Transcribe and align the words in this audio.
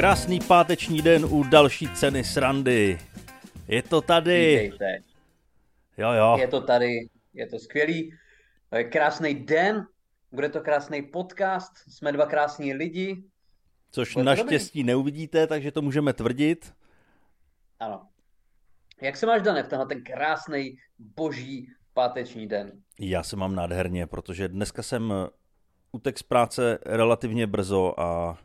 Krásný 0.00 0.40
páteční 0.40 1.02
den 1.02 1.24
u 1.24 1.44
další 1.44 1.88
ceny 1.88 2.24
srandy. 2.24 2.98
Je 3.68 3.82
to 3.82 4.00
tady. 4.00 4.60
Vítejte. 4.62 4.98
Jo, 5.98 6.12
jo. 6.12 6.36
Je 6.38 6.48
to 6.48 6.60
tady, 6.60 7.08
je 7.34 7.46
to 7.46 7.58
skvělý. 7.58 8.14
Je 8.76 8.84
krásný 8.84 9.34
den, 9.34 9.86
bude 10.32 10.48
to 10.48 10.60
krásný 10.60 11.02
podcast, 11.02 11.72
jsme 11.88 12.12
dva 12.12 12.26
krásní 12.26 12.74
lidi. 12.74 13.24
Což 13.90 14.14
Bude 14.14 14.24
naštěstí 14.24 14.84
neuvidíte, 14.84 15.46
takže 15.46 15.72
to 15.72 15.82
můžeme 15.82 16.12
tvrdit. 16.12 16.74
Ano. 17.80 18.06
Jak 19.00 19.16
se 19.16 19.26
máš, 19.26 19.42
Dane, 19.42 19.62
v 19.62 19.68
tenhle 19.68 19.86
ten 19.86 20.04
krásný 20.04 20.76
boží 20.98 21.68
páteční 21.94 22.46
den? 22.46 22.72
Já 23.00 23.22
se 23.22 23.36
mám 23.36 23.54
nádherně, 23.54 24.06
protože 24.06 24.48
dneska 24.48 24.82
jsem 24.82 25.12
utek 25.92 26.18
z 26.18 26.22
práce 26.22 26.78
relativně 26.86 27.46
brzo 27.46 28.00
a 28.00 28.38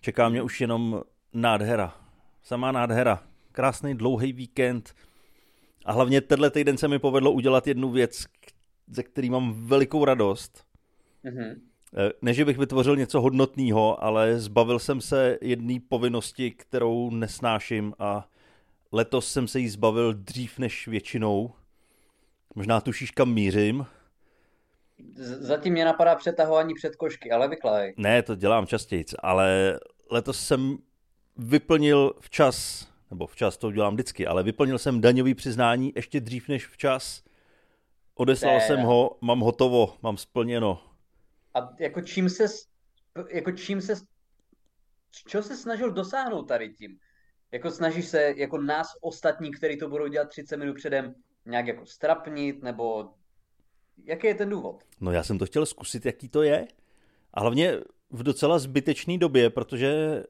čeká 0.00 0.28
mě 0.28 0.42
už 0.42 0.60
jenom 0.60 1.02
nádhera. 1.32 1.94
Samá 2.42 2.72
nádhera. 2.72 3.22
Krásný 3.52 3.94
dlouhý 3.94 4.32
víkend. 4.32 4.94
A 5.84 5.92
hlavně 5.92 6.20
tenhle 6.20 6.50
týden 6.50 6.78
se 6.78 6.88
mi 6.88 6.98
povedlo 6.98 7.32
udělat 7.32 7.66
jednu 7.66 7.90
věc, 7.90 8.24
ze 8.86 9.02
který 9.02 9.30
mám 9.30 9.66
velikou 9.66 10.04
radost. 10.04 10.64
Mhm. 11.22 11.60
Eh, 11.96 12.12
Ne, 12.22 12.34
že 12.34 12.44
bych 12.44 12.58
vytvořil 12.58 12.96
něco 12.96 13.20
hodnotného, 13.20 14.04
ale 14.04 14.40
zbavil 14.40 14.78
jsem 14.78 15.00
se 15.00 15.38
jedné 15.42 15.78
povinnosti, 15.88 16.50
kterou 16.50 17.10
nesnáším 17.10 17.94
a 17.98 18.28
letos 18.92 19.32
jsem 19.32 19.48
se 19.48 19.60
jí 19.60 19.68
zbavil 19.68 20.14
dřív 20.14 20.58
než 20.58 20.88
většinou. 20.88 21.52
Možná 22.54 22.80
tušíš, 22.80 23.10
kam 23.10 23.32
mířím. 23.32 23.86
Zatím 25.18 25.72
mě 25.72 25.84
napadá 25.84 26.14
přetahování 26.14 26.74
před 26.74 26.96
košky, 26.96 27.30
ale 27.30 27.48
vykládej. 27.48 27.94
Ne, 27.96 28.22
to 28.22 28.34
dělám 28.34 28.66
častěji, 28.66 29.04
ale 29.18 29.78
letos 30.10 30.46
jsem 30.46 30.78
vyplnil 31.36 32.12
včas, 32.20 32.86
nebo 33.10 33.26
včas 33.26 33.56
to 33.56 33.72
dělám 33.72 33.94
vždycky, 33.94 34.26
ale 34.26 34.42
vyplnil 34.42 34.78
jsem 34.78 35.00
daňový 35.00 35.34
přiznání 35.34 35.92
ještě 35.96 36.20
dřív 36.20 36.48
než 36.48 36.66
včas. 36.66 37.22
Odeslal 38.14 38.60
Té. 38.60 38.66
jsem 38.66 38.80
ho, 38.80 39.16
mám 39.20 39.40
hotovo, 39.40 39.96
mám 40.02 40.16
splněno. 40.16 40.82
A 41.54 41.68
jako 41.78 42.00
čím 42.00 42.28
se, 42.28 42.44
jako 43.30 43.52
čím 43.52 43.80
se, 43.80 43.94
čeho 45.26 45.42
se 45.42 45.56
snažil 45.56 45.90
dosáhnout 45.90 46.42
tady 46.42 46.68
tím? 46.68 46.98
Jako 47.52 47.70
snažíš 47.70 48.06
se, 48.06 48.34
jako 48.36 48.58
nás 48.58 48.88
ostatní, 49.00 49.50
kteří 49.50 49.78
to 49.78 49.88
budou 49.88 50.06
dělat 50.06 50.28
30 50.28 50.56
minut 50.56 50.74
předem, 50.74 51.14
nějak 51.46 51.66
jako 51.66 51.86
strapnit, 51.86 52.62
nebo 52.62 53.10
jaký 54.04 54.26
je 54.26 54.34
ten 54.34 54.50
důvod? 54.50 54.84
No 55.00 55.12
já 55.12 55.22
jsem 55.22 55.38
to 55.38 55.46
chtěl 55.46 55.66
zkusit, 55.66 56.06
jaký 56.06 56.28
to 56.28 56.42
je. 56.42 56.68
A 57.34 57.40
hlavně 57.40 57.72
v 58.10 58.22
docela 58.22 58.58
zbytečné 58.58 59.18
době, 59.18 59.50
protože 59.50 60.22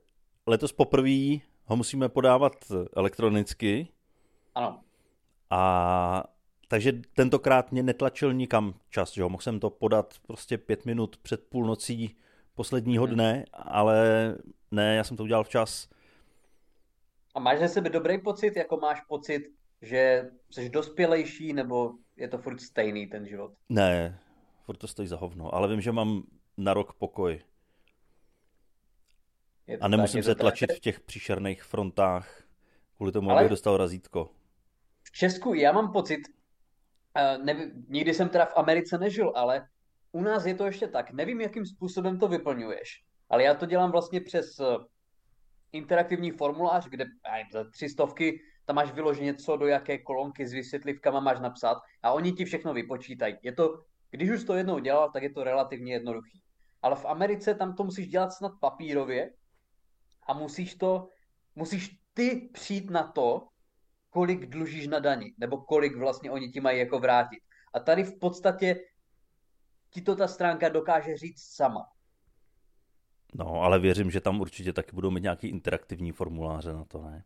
letos 0.47 0.73
poprvé 0.73 1.37
ho 1.65 1.77
musíme 1.77 2.09
podávat 2.09 2.53
elektronicky 2.97 3.89
Ano, 4.55 4.81
a 5.51 6.25
takže 6.69 6.93
tentokrát 7.15 7.73
mě 7.73 7.83
netlačil 7.83 8.33
nikam 8.35 8.75
čas, 8.91 9.13
že 9.13 9.21
jo? 9.21 9.29
Mohl 9.29 9.43
jsem 9.43 9.61
to 9.61 9.71
podat 9.71 10.15
prostě 10.27 10.59
pět 10.59 10.85
minut 10.87 11.17
před 11.17 11.45
půlnocí 11.49 12.17
posledního 12.55 13.05
Mhm. 13.07 13.15
dne, 13.15 13.45
ale 13.53 14.05
ne, 14.71 14.95
já 14.97 15.05
jsem 15.05 15.17
to 15.17 15.23
udělal 15.23 15.45
včas. 15.45 15.89
A 17.35 17.41
máš 17.41 17.59
ze 17.59 17.69
sebe 17.69 17.89
dobrý 17.91 18.19
pocit, 18.19 18.57
jako 18.57 18.77
máš 18.77 19.01
pocit, 19.01 19.43
že 19.83 20.31
jsi 20.51 20.69
dospělejší, 20.69 21.53
nebo 21.53 21.93
je 22.17 22.29
to 22.29 22.39
furt 22.39 22.61
stejný 22.61 23.07
ten 23.07 23.27
život? 23.27 23.53
Ne, 23.69 24.19
furt 24.65 24.77
to 24.77 24.89
stojí 24.89 25.09
za 25.09 25.17
hovno, 25.17 25.55
ale 25.55 25.69
vím, 25.69 25.81
že 25.81 25.93
mám 25.93 26.23
na 26.57 26.75
rok 26.75 26.93
pokoj 26.93 27.41
a 29.75 29.79
tak, 29.79 29.91
nemusím 29.91 30.21
to 30.21 30.25
se 30.25 30.35
tak. 30.35 30.41
tlačit 30.41 30.73
v 30.73 30.81
těch 30.81 31.01
příšerných 31.01 31.63
frontách 31.63 32.43
kvůli 32.97 33.13
tomu, 33.13 33.31
Ale- 33.31 33.41
abych 33.41 33.51
dostal 33.51 33.77
razítko. 33.77 34.31
V 35.03 35.13
Česku 35.13 35.55
já 35.55 35.73
mám 35.73 35.93
pocit, 35.93 36.21
eh, 37.17 37.39
nevím, 37.39 37.87
nikdy 37.89 38.15
jsem 38.15 38.29
teda 38.29 38.45
v 38.45 38.57
Americe 38.57 38.99
nežil, 38.99 39.33
ale 39.37 39.69
u 40.13 40.23
nás 40.23 40.47
je 40.47 40.55
to 40.55 40.67
ještě 40.67 40.89
tak. 40.89 41.11
Nevím, 41.11 41.41
jakým 41.41 41.67
způsobem 41.67 42.19
to 42.19 42.29
vyplňuješ, 42.29 43.05
ale 43.29 43.43
já 43.43 43.55
to 43.55 43.67
dělám 43.67 43.91
vlastně 43.93 44.21
přes 44.21 44.61
eh, 44.61 44.65
interaktivní 45.73 46.31
formulář, 46.31 46.89
kde 46.89 47.05
za 47.53 47.71
tři 47.71 47.89
stovky 47.89 48.41
tam 48.67 48.77
máš 48.77 48.93
vyloženě 48.93 49.35
co 49.35 49.57
do 49.57 49.67
jaké 49.67 49.99
kolonky 49.99 50.47
s 50.47 50.53
vysvětlivkama 50.53 51.21
máš 51.21 51.41
napsat 51.41 51.79
a 52.03 52.13
oni 52.13 52.33
ti 52.33 52.45
všechno 52.45 52.75
vypočítají. 52.75 53.37
Je 53.43 53.53
to, 53.53 53.85
když 54.11 54.31
už 54.31 54.45
to 54.45 54.55
jednou 54.55 54.79
dělal, 54.79 55.11
tak 55.11 55.23
je 55.23 55.31
to 55.31 55.45
relativně 55.45 55.93
jednoduchý. 55.93 56.43
Ale 56.83 56.97
v 56.97 57.05
Americe 57.05 57.55
tam 57.55 57.75
to 57.75 57.85
musíš 57.85 58.09
dělat 58.09 58.33
snad 58.33 58.53
papírově 58.61 59.33
a 60.29 60.35
musíš 60.35 60.75
to, 60.75 61.09
musíš 61.55 61.91
ty 62.15 62.51
přijít 62.53 62.91
na 62.91 63.03
to, 63.03 63.49
kolik 64.11 64.47
dlužíš 64.47 64.87
na 64.87 64.99
dani, 64.99 65.35
nebo 65.39 65.57
kolik 65.57 65.97
vlastně 65.97 66.31
oni 66.31 66.49
ti 66.49 66.61
mají 66.61 66.79
jako 66.79 66.99
vrátit. 66.99 67.41
A 67.75 67.81
tady 67.81 68.05
v 68.05 68.19
podstatě 68.19 68.77
ti 69.91 70.03
to 70.03 70.17
ta 70.17 70.29
stránka 70.29 70.69
dokáže 70.69 71.17
říct 71.17 71.43
sama. 71.43 71.87
No, 73.35 73.63
ale 73.63 73.79
věřím, 73.79 74.11
že 74.11 74.21
tam 74.21 74.41
určitě 74.41 74.73
taky 74.73 74.93
budou 74.93 75.11
mít 75.11 75.23
nějaký 75.23 75.49
interaktivní 75.49 76.13
formuláře 76.13 76.73
na 76.73 76.85
to, 76.85 77.03
ne? 77.03 77.25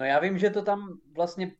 No 0.00 0.06
já 0.06 0.18
vím, 0.18 0.38
že 0.38 0.50
to 0.50 0.62
tam 0.62 1.00
vlastně 1.14 1.52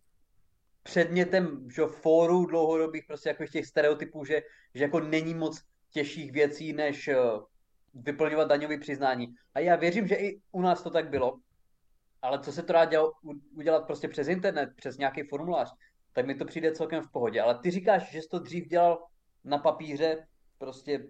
předmětem 0.83 1.69
že, 1.75 1.83
fóru 1.87 2.47
dlouhodobých 2.47 3.05
prostě 3.07 3.29
jako 3.29 3.47
těch 3.47 3.67
stereotypů, 3.67 4.25
že, 4.25 4.43
že 4.75 4.85
jako 4.85 5.01
není 5.01 5.35
moc 5.35 5.63
těžších 5.91 6.33
věcí, 6.33 6.73
než 6.73 7.09
eh, 7.09 7.17
vyplňovat 7.95 8.49
daňové 8.49 8.79
přiznání. 8.79 9.35
A 9.55 9.61
já 9.61 9.77
věřím, 9.77 10.09
že 10.09 10.15
i 10.15 10.41
u 10.53 10.63
nás 10.63 10.83
to 10.83 10.91
tak 10.91 11.11
bylo. 11.11 11.39
Ale 12.23 12.39
co 12.39 12.53
se 12.53 12.63
to 12.63 12.73
dá 12.73 12.85
děl, 12.85 13.13
udělat 13.57 13.87
prostě 13.87 14.09
přes 14.09 14.29
internet, 14.29 14.71
přes 14.77 14.99
nějaký 14.99 15.23
formulář, 15.23 15.73
tak 16.13 16.27
mi 16.27 16.35
to 16.35 16.45
přijde 16.45 16.73
celkem 16.73 17.03
v 17.03 17.11
pohodě. 17.11 17.41
Ale 17.41 17.59
ty 17.59 17.71
říkáš, 17.71 18.11
že 18.11 18.23
jsi 18.23 18.29
to 18.29 18.39
dřív 18.39 18.69
dělal 18.69 19.07
na 19.45 19.59
papíře, 19.59 20.27
prostě 20.59 21.07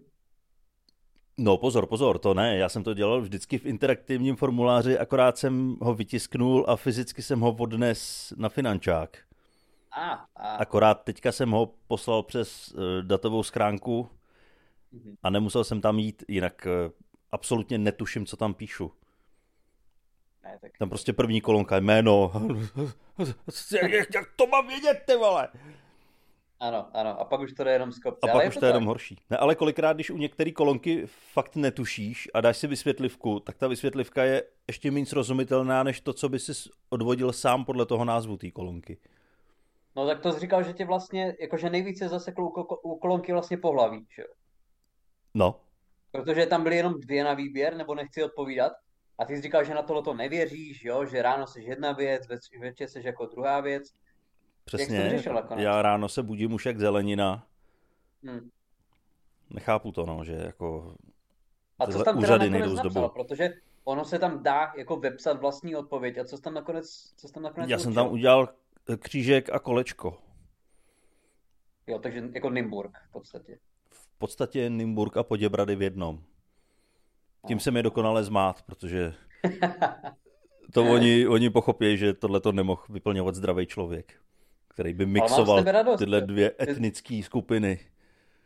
No 1.38 1.56
pozor, 1.56 1.86
pozor, 1.86 2.18
to 2.18 2.34
ne, 2.34 2.56
já 2.56 2.68
jsem 2.68 2.84
to 2.84 2.94
dělal 2.94 3.20
vždycky 3.20 3.58
v 3.58 3.66
interaktivním 3.66 4.36
formuláři, 4.36 4.98
akorát 4.98 5.38
jsem 5.38 5.76
ho 5.80 5.94
vytisknul 5.94 6.64
a 6.68 6.76
fyzicky 6.76 7.22
jsem 7.22 7.40
ho 7.40 7.52
odnes 7.58 8.32
na 8.36 8.48
finančák. 8.48 9.18
a, 9.92 10.26
a, 10.36 10.56
Akorát 10.56 10.94
teďka 11.04 11.32
jsem 11.32 11.50
ho 11.50 11.74
poslal 11.86 12.22
přes 12.22 12.74
eh, 12.74 13.02
datovou 13.02 13.42
schránku 13.42 14.08
Mhm. 14.92 15.16
a 15.22 15.30
nemusel 15.30 15.64
jsem 15.64 15.80
tam 15.80 15.98
jít, 15.98 16.24
jinak 16.28 16.66
eh, 16.66 16.90
absolutně 17.32 17.78
netuším, 17.78 18.26
co 18.26 18.36
tam 18.36 18.54
píšu. 18.54 18.92
ne, 20.44 20.58
tak 20.60 20.78
Tam 20.78 20.88
prostě 20.88 21.12
první 21.12 21.40
kolonka, 21.40 21.76
jméno. 21.80 22.32
jak, 23.82 23.90
jak 24.14 24.28
to 24.36 24.46
mám 24.46 24.66
vědět, 24.66 25.02
ty 25.06 25.16
vole? 25.16 25.48
Ano, 26.60 26.90
ano. 26.92 27.20
A 27.20 27.24
pak 27.24 27.40
už 27.40 27.52
to 27.52 27.64
jde 27.64 27.72
jenom 27.72 27.92
z 27.92 27.98
kopce. 27.98 28.30
A 28.30 28.32
Ale 28.32 28.38
pak 28.38 28.42
je 28.42 28.48
už 28.48 28.54
to 28.54 28.60
to 28.60 28.66
je 28.66 28.70
jenom 28.70 28.84
horší. 28.86 29.16
Ne, 29.30 29.36
ale 29.36 29.54
kolikrát, 29.54 29.92
když 29.92 30.10
u 30.10 30.16
některé 30.16 30.50
kolonky 30.52 31.06
fakt 31.06 31.56
netušíš 31.56 32.28
a 32.34 32.40
dáš 32.40 32.56
si 32.56 32.66
vysvětlivku, 32.66 33.40
tak 33.40 33.56
ta 33.56 33.68
vysvětlivka 33.68 34.24
je 34.24 34.42
ještě 34.68 34.90
méně 34.90 35.06
srozumitelná, 35.06 35.82
než 35.82 36.00
to, 36.00 36.12
co 36.12 36.28
by 36.28 36.38
si 36.38 36.52
odvodil 36.90 37.32
sám 37.32 37.64
podle 37.64 37.86
toho 37.86 38.04
názvu 38.04 38.36
té 38.36 38.50
kolonky. 38.50 38.98
No 39.96 40.06
tak 40.06 40.20
to 40.20 40.32
jsi 40.32 40.40
říkal, 40.40 40.62
že 40.62 40.72
tě 40.72 40.84
vlastně, 40.84 41.36
jakože 41.40 41.70
nejvíce 41.70 42.08
zaseklo 42.08 42.50
u, 42.50 42.52
ko- 42.52 42.78
u 42.82 42.98
kolonky 42.98 43.32
vlastně 43.32 43.56
pohlaví, 43.56 44.06
že 44.16 44.22
jo? 44.22 44.28
No, 45.34 45.60
Protože 46.10 46.46
tam 46.46 46.62
byly 46.62 46.76
jenom 46.76 46.94
dvě 47.00 47.24
na 47.24 47.34
výběr, 47.34 47.76
nebo 47.76 47.94
nechci 47.94 48.22
odpovídat. 48.24 48.72
A 49.18 49.24
ty 49.24 49.36
jsi 49.36 49.42
říkal, 49.42 49.64
že 49.64 49.74
na 49.74 49.82
tohle 49.82 50.02
to 50.02 50.14
nevěříš, 50.14 50.84
jo? 50.84 51.04
Že 51.06 51.22
ráno 51.22 51.46
jsi 51.46 51.62
jedna 51.62 51.92
věc, 51.92 52.28
več- 52.28 52.60
večer 52.60 52.88
jsi 52.88 53.00
jako 53.04 53.26
druhá 53.26 53.60
věc. 53.60 53.84
Jak 54.74 54.80
jsi 54.80 54.86
to 54.86 54.92
přesně. 54.94 55.10
řešil 55.10 55.34
nakonec? 55.34 55.64
Já 55.64 55.82
ráno 55.82 56.08
se 56.08 56.22
budím 56.22 56.52
už 56.52 56.66
jak 56.66 56.78
zelenina. 56.78 57.46
Hm. 58.22 58.50
Nechápu 59.50 59.92
to, 59.92 60.06
no, 60.06 60.24
že 60.24 60.32
jako 60.32 60.94
A 61.78 61.86
co 61.86 62.04
tam 62.04 62.04
teda 62.04 62.18
úřady 62.18 62.50
nakonec 62.50 62.82
napsal? 62.82 63.08
Protože 63.08 63.54
ono 63.84 64.04
se 64.04 64.18
tam 64.18 64.42
dá 64.42 64.72
jako 64.76 64.96
vepsat 64.96 65.40
vlastní 65.40 65.76
odpověď. 65.76 66.18
A 66.18 66.24
co 66.24 66.36
jsi 66.36 66.42
tam 66.42 66.54
nakonec, 66.54 67.12
co 67.16 67.28
jsi 67.28 67.34
tam 67.34 67.42
nakonec 67.42 67.70
Já 67.70 67.78
jsem 67.78 67.88
určil? 67.88 68.02
tam 68.02 68.12
udělal 68.12 68.48
křížek 68.98 69.50
a 69.50 69.58
kolečko. 69.58 70.18
Jo, 71.86 71.98
takže 71.98 72.22
jako 72.34 72.50
Nymburk 72.50 72.98
v 73.08 73.12
podstatě. 73.12 73.58
V 73.90 74.18
podstatě 74.18 74.70
Nymburk 74.70 75.16
a 75.16 75.22
Poděbrady 75.22 75.76
v 75.76 75.82
jednom. 75.82 76.22
Tím 77.46 77.60
se 77.60 77.70
mi 77.70 77.82
dokonale 77.82 78.24
zmát, 78.24 78.62
protože 78.62 79.14
to 80.72 80.84
oni, 80.92 81.28
oni 81.28 81.50
pochopí, 81.50 81.96
že 81.96 82.14
tohle 82.14 82.40
to 82.40 82.52
nemohl 82.52 82.82
vyplňovat 82.88 83.34
zdravý 83.34 83.66
člověk, 83.66 84.14
který 84.78 84.94
by 84.94 85.06
mixoval 85.06 85.62
radost. 85.64 85.98
tyhle 85.98 86.20
dvě 86.20 86.54
etnické 86.62 87.20
skupiny. 87.24 87.78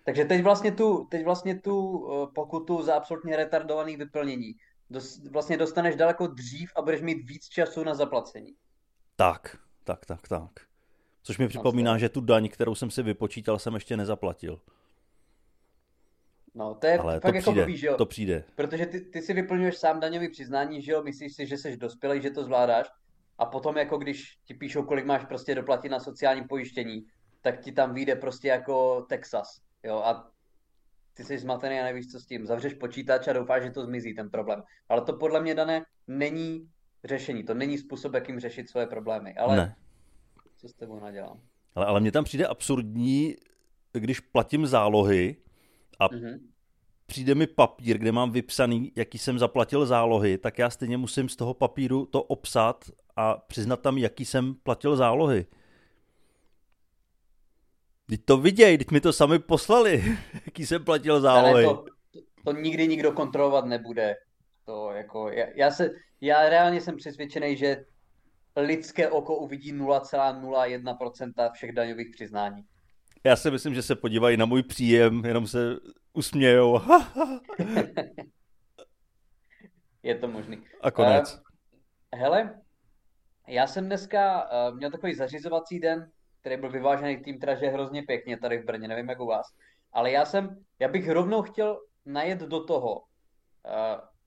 Takže 0.05 0.25
teď 0.25 0.43
vlastně 0.43 0.73
tu, 0.73 1.06
teď 1.11 1.25
vlastně 1.25 1.58
tu 1.58 2.06
eh, 2.12 2.26
pokutu 2.34 2.82
za 2.82 2.94
absolutně 2.94 3.37
retardovaný 3.37 3.96
vyplnění 3.96 4.55
dos, 4.90 5.20
vlastně 5.31 5.56
dostaneš 5.56 5.96
daleko 5.96 6.26
dřív 6.26 6.73
a 6.76 6.82
budeš 6.82 7.00
mít 7.00 7.29
víc 7.29 7.49
času 7.49 7.84
na 7.84 7.94
zaplacení. 7.94 8.55
Tak, 9.17 9.56
tak, 9.84 10.06
tak, 10.06 10.29
tak. 10.29 10.50
Což 11.23 11.38
mi 11.38 11.49
připomíná, 11.49 11.99
že 11.99 12.08
tu 12.08 12.20
daň, 12.20 12.49
kterou 12.49 12.75
jsem 12.75 12.90
si 12.90 13.02
vypočítal, 13.02 13.58
jsem 13.58 13.75
ještě 13.75 13.96
nezaplatil. 13.96 14.61
No, 16.55 16.75
to 16.75 16.87
je 16.87 16.99
Ale 16.99 17.20
fakt 17.20 17.32
to 17.32 17.37
jako 17.37 17.50
přijde, 17.50 17.64
blbý, 17.64 17.76
že 17.76 17.87
jo? 17.87 17.96
to 17.96 18.06
přijde. 18.06 18.44
Protože 18.55 18.87
ty, 18.87 19.00
ty 19.00 19.23
si 19.23 19.32
vyplňuješ 19.32 19.76
sám 19.76 20.00
daňový 20.00 20.29
přiznání, 20.29 20.82
že 20.82 20.93
jo? 20.93 21.02
Myslíš 21.02 21.34
si, 21.34 21.46
že 21.46 21.58
jsi 21.58 21.76
dospělý, 21.76 22.23
že 22.23 22.31
to 22.31 22.44
zvládáš. 22.44 22.87
A 23.38 23.46
potom 23.46 23.76
jako 23.76 23.99
když 23.99 24.38
ti 24.44 24.55
píšou, 24.55 24.82
kolik 24.82 25.05
máš 25.05 25.25
prostě 25.25 25.55
doplatit 25.55 25.88
na 25.88 26.00
sociální 26.00 26.44
pojištění, 26.49 27.06
tak 27.40 27.61
ti 27.61 27.73
tam 27.73 27.94
vyjde 27.94 28.17
prostě 28.17 28.49
jako 28.49 29.02
Texas, 29.08 29.61
jo? 29.82 29.96
A 30.05 30.31
ty 31.14 31.25
jsi 31.25 31.38
zmatený 31.38 31.81
a 31.81 31.84
nevíš, 31.84 32.06
co 32.12 32.20
s 32.20 32.26
tím. 32.26 32.46
Zavřeš 32.46 32.75
počítač 32.75 33.29
a 33.29 33.32
doufáš, 33.32 33.62
že 33.62 33.70
to 33.70 33.84
zmizí, 33.84 34.14
ten 34.14 34.31
problém. 34.31 34.62
Ale 34.88 35.00
to 35.02 35.12
podle 35.12 35.40
mě, 35.43 35.55
dané, 35.55 35.84
není 36.08 36.69
řešení. 37.05 37.44
To 37.44 37.55
není 37.55 37.79
způsob, 37.79 38.14
jakým 38.14 38.40
řešit 38.40 38.69
svoje 38.70 38.87
problémy. 38.87 39.34
Ale 39.34 39.56
Ne. 39.56 39.76
co 40.56 40.69
s 40.69 40.73
tebou 40.75 41.00
nadělám? 41.00 41.40
Ale, 41.75 41.87
ale 41.87 42.00
mně 42.00 42.12
tam 42.12 42.25
přijde 42.25 42.46
absurdní, 42.46 43.37
když 43.93 44.20
platím 44.20 44.67
zálohy 44.67 45.37
a 45.99 46.08
Mhm. 46.14 46.49
přijde 47.06 47.34
mi 47.34 47.46
papír, 47.46 47.99
kde 47.99 48.12
mám 48.12 48.31
vypsaný, 48.31 48.93
jaký 48.96 49.19
jsem 49.19 49.38
zaplatil 49.38 49.87
zálohy, 49.87 50.38
tak 50.38 50.58
já 50.58 50.70
stejně 50.70 50.96
musím 50.96 51.29
z 51.29 51.37
toho 51.37 51.55
papíru 51.55 52.06
to 52.06 52.23
obsat 52.23 52.84
a 53.17 53.37
přiznat 53.37 53.81
tam, 53.81 53.99
jaký 53.99 54.25
jsem 54.25 54.55
platil 54.55 54.97
zálohy. 54.97 55.47
Teď 58.06 58.25
to 58.25 58.37
viděj, 58.37 58.79
teď 58.79 58.91
mi 58.91 59.00
to 59.00 59.12
sami 59.12 59.38
poslali, 59.38 60.05
jaký 60.47 60.67
jsem 60.67 60.85
platil 60.85 61.20
zálohy. 61.20 61.64
to, 61.64 61.75
to, 61.75 62.20
to 62.44 62.53
nikdy 62.53 62.88
nikdo 62.88 63.12
kontrolovat 63.12 63.64
nebude. 63.64 64.17
To 64.64 64.91
jako, 64.91 65.29
já, 65.31 65.47
já, 65.55 65.70
se, 65.70 65.91
já 66.20 66.49
reálně 66.49 66.81
jsem 66.81 66.97
přesvědčený, 66.97 67.56
že 67.56 67.85
lidské 68.56 69.09
oko 69.09 69.37
uvidí 69.37 69.73
0,01% 69.75 71.53
všech 71.53 71.73
daňových 71.73 72.11
přiznání. 72.11 72.65
Já 73.25 73.37
si 73.37 73.50
myslím, 73.50 73.75
že 73.75 73.82
se 73.82 73.97
podívají 73.97 74.37
na 74.37 74.44
můj 74.44 74.62
příjem, 74.62 75.25
jenom 75.25 75.47
se 75.47 75.76
usmějou 76.12 76.81
Je 80.03 80.19
to 80.19 80.29
možný. 80.29 80.62
a 80.81 80.91
konec. 80.91 81.35
Uh, 81.35 81.41
hele, 82.20 82.62
já 83.49 83.67
jsem 83.67 83.87
dneska 83.87 84.43
uh, 84.43 84.77
měl 84.77 84.91
takový 84.91 85.15
zařizovací 85.15 85.81
den, 85.81 86.11
který 86.41 86.56
byl 86.56 86.71
vyvážený 86.71 87.23
že 87.59 87.65
je 87.67 87.71
hrozně 87.71 88.03
pěkně 88.03 88.39
tady 88.39 88.59
v 88.59 88.65
Brně, 88.65 88.89
nevím 88.89 89.09
jak 89.09 89.21
u 89.21 89.27
vás. 89.27 89.47
Ale 89.93 90.11
já 90.11 90.25
jsem, 90.25 90.65
já 90.79 90.89
bych 90.89 91.09
rovnou 91.09 91.43
chtěl 91.43 91.81
najet 92.06 92.39
do 92.39 92.65
toho. 92.65 92.94
Uh, 92.94 93.03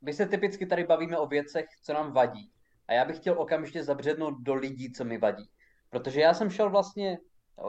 my 0.01 0.13
se 0.13 0.25
typicky 0.25 0.65
tady 0.65 0.83
bavíme 0.83 1.17
o 1.17 1.27
věcech, 1.27 1.65
co 1.83 1.93
nám 1.93 2.13
vadí. 2.13 2.51
A 2.87 2.93
já 2.93 3.05
bych 3.05 3.17
chtěl 3.17 3.41
okamžitě 3.41 3.83
zabřednout 3.83 4.33
do 4.41 4.53
lidí, 4.53 4.91
co 4.91 5.05
mi 5.05 5.17
vadí. 5.17 5.49
Protože 5.89 6.21
já 6.21 6.33
jsem 6.33 6.49
šel 6.49 6.69
vlastně 6.69 7.17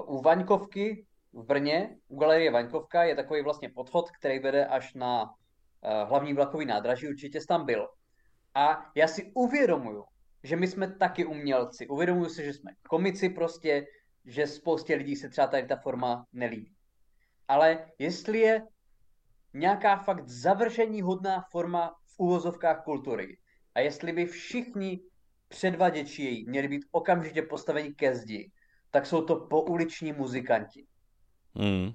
u 0.07 0.21
Vaňkovky 0.21 1.07
v 1.33 1.45
Brně, 1.45 1.97
u 2.09 2.19
galerie 2.19 2.51
Vaňkovka 2.51 3.05
je 3.05 3.17
takový 3.17 3.43
vlastně 3.43 3.69
podchod, 3.69 4.11
který 4.11 4.39
vede 4.39 4.67
až 4.67 4.95
na 4.95 5.23
uh, 5.23 6.09
hlavní 6.09 6.35
vlakový 6.35 6.67
nádraží, 6.67 7.09
určitě 7.09 7.41
jsi 7.41 7.47
tam 7.47 7.67
byl. 7.67 7.89
A 8.55 8.91
já 8.95 9.09
si 9.09 9.33
uvědomuju, 9.35 10.05
že 10.47 10.57
my 10.57 10.67
jsme 10.67 10.93
taky 10.93 11.25
umělci. 11.25 11.89
Uvědomuju 11.89 12.29
si, 12.29 12.45
že 12.45 12.53
jsme 12.53 12.71
komici 12.89 13.29
prostě, 13.29 13.87
že 14.25 14.47
spoustě 14.47 14.95
lidí 14.95 15.17
se 15.17 15.29
třeba 15.29 15.47
tady 15.47 15.67
ta 15.67 15.77
forma 15.77 16.27
nelíbí. 16.33 16.75
Ale 17.49 17.91
jestli 17.99 18.39
je 18.39 18.63
nějaká 19.55 19.97
fakt 19.97 20.29
završení 20.29 21.03
hodná 21.03 21.45
forma 21.51 21.95
v 22.07 22.19
úvozovkách 22.19 22.85
kultury 22.85 23.39
a 23.75 23.81
jestli 23.81 24.13
by 24.13 24.27
všichni 24.27 25.01
předvaděči 25.49 26.23
její 26.23 26.49
měli 26.49 26.69
být 26.69 26.85
okamžitě 26.91 27.43
postaveni 27.43 27.95
ke 27.95 28.15
zdi, 28.15 28.51
tak 28.91 29.07
jsou 29.07 29.23
to 29.23 29.37
pouliční 29.37 30.13
muzikanti. 30.13 30.87
Hmm. 31.55 31.93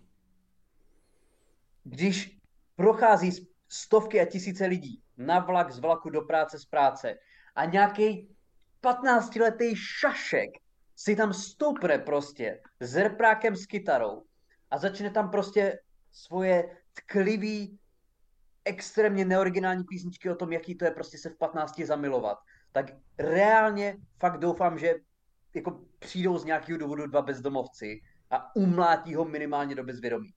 Když 1.84 2.38
prochází 2.76 3.48
stovky 3.70 4.22
a 4.22 4.26
tisíce 4.26 4.66
lidí 4.66 5.02
na 5.18 5.40
vlak, 5.40 5.72
z 5.72 5.80
vlaku 5.80 6.10
do 6.10 6.22
práce, 6.22 6.60
z 6.60 6.66
práce 6.66 7.16
a 7.56 7.66
nějaký 7.66 8.36
15-letý 8.84 9.76
šašek 9.76 10.50
si 10.96 11.16
tam 11.16 11.34
stoupne 11.34 12.00
prostě 12.00 12.62
s 12.80 12.96
reprákem 12.96 13.56
s 13.56 13.66
kytarou 13.66 14.24
a 14.72 14.78
začne 14.78 15.10
tam 15.10 15.30
prostě 15.30 15.80
svoje 16.12 16.78
tklivý, 16.94 17.80
extrémně 18.66 19.26
neoriginální 19.26 19.84
písničky 19.84 20.30
o 20.30 20.36
tom, 20.36 20.54
jaký 20.54 20.76
to 20.76 20.86
je 20.86 20.92
prostě 20.92 21.18
se 21.18 21.30
v 21.30 21.38
15 21.38 21.80
zamilovat, 21.80 22.38
tak 22.72 22.86
reálně 23.18 23.98
fakt 24.20 24.38
doufám, 24.38 24.80
že 24.80 24.96
jako 25.54 25.80
přijdou 26.00 26.38
z 26.38 26.46
nějakého 26.46 26.78
důvodu 26.78 27.08
dva 27.08 27.22
bezdomovci 27.22 28.02
a 28.30 28.56
umlátí 28.56 29.16
ho 29.16 29.26
minimálně 29.26 29.76
do 29.76 29.84
bezvědomí. 29.84 30.34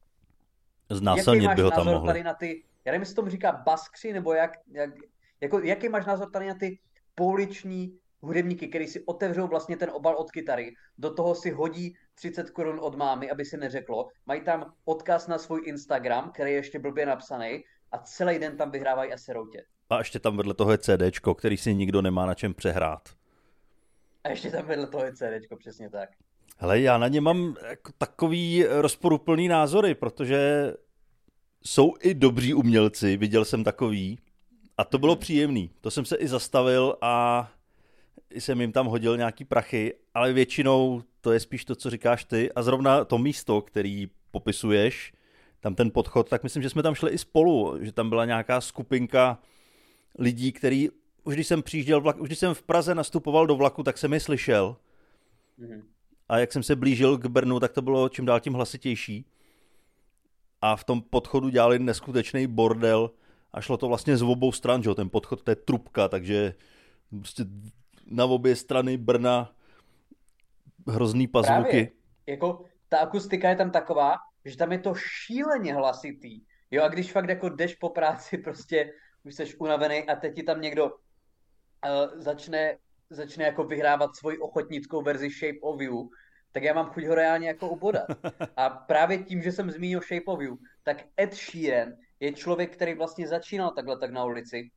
Znásilnit 0.91 1.55
by 1.55 1.63
ho 1.63 1.71
tam 1.71 1.79
názor 1.79 1.95
mohli. 1.95 2.07
tady 2.07 2.23
na 2.23 2.35
ty, 2.35 2.65
já 2.85 2.93
nevím, 2.93 3.03
jestli 3.03 3.15
tomu 3.15 3.29
říká 3.29 3.53
baskři, 3.53 4.13
nebo 4.13 4.33
jak, 4.33 4.51
jak 4.71 4.91
jako, 5.41 5.59
jaký 5.59 5.89
máš 5.89 6.07
názor 6.07 6.31
tady 6.31 6.49
na 6.49 6.55
ty 6.55 6.79
pouliční 7.15 7.99
hudebníky, 8.25 8.69
který 8.69 8.87
si 8.87 9.05
otevřou 9.05 9.47
vlastně 9.47 9.77
ten 9.77 9.91
obal 9.93 10.17
od 10.17 10.31
kytary, 10.31 10.75
do 10.99 11.15
toho 11.15 11.35
si 11.35 11.51
hodí 11.51 11.97
30 12.15 12.51
korun 12.51 12.79
od 12.83 12.97
mámy, 12.97 13.31
aby 13.31 13.45
si 13.45 13.57
neřeklo, 13.57 14.09
mají 14.27 14.41
tam 14.41 14.73
odkaz 14.85 15.29
na 15.29 15.39
svůj 15.39 15.63
Instagram, 15.65 16.31
který 16.35 16.51
je 16.51 16.57
ještě 16.57 16.79
blbě 16.79 17.07
napsaný 17.07 17.65
a 17.93 17.99
celý 17.99 18.39
den 18.39 18.57
tam 18.57 18.71
vyhrávají 18.71 19.13
a 19.13 19.19
seroutě. 19.19 19.65
A 19.91 19.99
ještě 19.99 20.19
tam 20.19 20.37
vedle 20.37 20.55
toho 20.55 20.73
je 20.73 20.79
CDčko, 20.79 21.35
který 21.35 21.57
si 21.57 21.75
nikdo 21.75 22.03
nemá 22.03 22.27
na 22.27 22.35
čem 22.35 22.55
přehrát. 22.55 23.09
A 24.25 24.29
ještě 24.29 24.51
tam 24.51 24.67
vedle 24.67 24.87
toho 24.87 25.05
je 25.05 25.13
CDčko, 25.13 25.57
přesně 25.57 25.91
tak. 25.91 26.09
Hele, 26.59 26.81
já 26.81 26.99
na 26.99 27.09
ně 27.09 27.21
mám 27.21 27.57
jako 27.69 27.93
takový 27.99 28.65
rozporuplný 28.69 29.49
názory, 29.49 29.95
protože 29.95 30.73
jsou 31.65 31.95
i 32.01 32.15
dobří 32.15 32.55
umělci, 32.55 33.17
viděl 33.17 33.45
jsem 33.45 33.65
takový, 33.65 34.19
a 34.79 34.85
to 34.85 34.99
bylo 34.99 35.17
příjemný. 35.17 35.71
To 35.81 35.91
jsem 35.91 36.05
se 36.05 36.17
i 36.17 36.29
zastavil 36.29 36.97
a 37.01 37.51
jsem 38.31 38.61
jim 38.61 38.73
tam 38.73 38.87
hodil 38.87 39.17
nějaký 39.17 39.45
prachy, 39.45 39.95
ale 40.15 40.33
většinou 40.33 41.03
to 41.21 41.33
je 41.33 41.41
spíš 41.41 41.65
to, 41.65 41.75
co 41.75 41.91
říkáš 41.91 42.25
ty. 42.25 42.53
A 42.53 42.63
zrovna 42.63 43.05
to 43.05 43.19
místo, 43.19 43.61
který 43.63 44.09
popisuješ, 44.31 45.13
tam 45.61 45.75
ten 45.75 45.91
podchod, 45.91 46.29
tak 46.29 46.43
myslím, 46.43 46.63
že 46.63 46.71
jsme 46.71 46.83
tam 46.83 46.95
šli 46.95 47.11
i 47.11 47.19
spolu, 47.19 47.79
že 47.81 47.93
tam 47.93 48.09
byla 48.09 48.25
nějaká 48.25 48.61
skupinka 48.61 49.39
lidí, 50.19 50.53
který, 50.53 50.89
už 51.25 51.35
když 51.35 51.47
jsem 51.47 51.63
přijížděl 51.63 52.01
vlak, 52.01 52.21
už 52.21 52.29
když 52.29 52.39
jsem 52.39 52.55
v 52.55 52.63
Praze 52.63 52.95
nastupoval 52.95 53.47
do 53.47 53.57
vlaku, 53.57 53.83
tak 53.83 53.99
jsem 53.99 54.13
je 54.13 54.21
slyšel. 54.21 54.77
Mhm. 55.59 55.83
A 56.29 56.39
jak 56.39 56.53
jsem 56.53 56.63
se 56.63 56.77
blížil 56.77 57.19
k 57.19 57.27
Brnu, 57.27 57.61
tak 57.61 57.73
to 57.73 57.83
bylo 57.83 58.09
čím 58.09 58.25
dál 58.25 58.41
tím 58.41 58.53
hlasitější. 58.53 59.27
A 60.61 60.77
v 60.77 60.85
tom 60.85 61.03
podchodu 61.03 61.49
dělali 61.49 61.79
neskutečný 61.79 62.47
bordel 62.47 63.11
a 63.53 63.61
šlo 63.61 63.77
to 63.77 63.89
vlastně 63.89 64.17
z 64.17 64.23
obou 64.23 64.53
stran, 64.53 64.83
že 64.83 64.89
jo, 64.91 64.95
ten 64.95 65.11
podchod, 65.11 65.43
to 65.43 65.51
je 65.51 65.57
trubka, 65.57 66.09
takže 66.09 66.55
prostě 67.21 67.45
na 68.07 68.25
obě 68.25 68.57
strany 68.57 68.97
Brna 68.97 69.55
hrozný 70.87 71.29
pazvuky. 71.29 71.71
Právě. 71.71 71.91
Jako 72.27 72.65
ta 72.89 72.99
akustika 72.99 73.49
je 73.49 73.57
tam 73.57 73.71
taková, 73.71 74.17
že 74.45 74.57
tam 74.57 74.73
je 74.73 74.79
to 74.79 74.95
šíleně 74.95 75.75
hlasitý. 75.75 76.41
Jo, 76.71 76.83
a 76.83 76.89
když 76.89 77.13
fakt 77.13 77.29
jako 77.29 77.49
jdeš 77.49 77.75
po 77.75 77.89
práci, 77.89 78.39
prostě 78.45 78.93
už 79.25 79.35
jsi 79.35 79.57
unavený 79.57 80.03
a 80.03 80.17
teď 80.17 80.35
ti 80.35 80.43
tam 80.43 80.61
někdo 80.61 80.87
uh, 80.87 82.21
začne, 82.21 82.77
začne 83.11 83.45
jako 83.45 83.65
vyhrávat 83.65 84.17
svoji 84.17 84.39
ochotnickou 84.39 85.03
verzi 85.03 85.31
Shape 85.31 85.61
of 85.61 85.81
You, 85.81 86.11
tak 86.53 86.63
já 86.63 86.75
mám 86.75 86.91
chuť 86.91 87.05
ho 87.05 87.15
reálně 87.15 87.49
jako 87.49 87.69
ubodat. 87.69 88.07
A 88.57 88.71
právě 88.71 89.19
tím, 89.19 89.43
že 89.43 89.53
jsem 89.53 89.71
zmínil 89.71 90.01
Shape 90.01 90.25
of 90.27 90.41
You, 90.41 90.59
tak 90.83 91.05
Ed 91.21 91.35
Sheeran 91.35 91.93
je 92.21 92.33
člověk, 92.33 92.77
který 92.77 92.95
vlastně 92.95 93.29
začínal 93.29 93.71
takhle 93.71 93.99
tak 93.99 94.11
na 94.11 94.25
ulici 94.25 94.71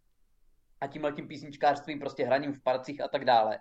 a 0.81 0.87
tímhle 0.87 1.11
tím 1.11 1.27
písničkářstvím, 1.27 1.99
prostě 1.99 2.25
hraním 2.25 2.53
v 2.53 2.63
parcích 2.63 3.01
a 3.01 3.07
tak 3.07 3.25
dále. 3.25 3.59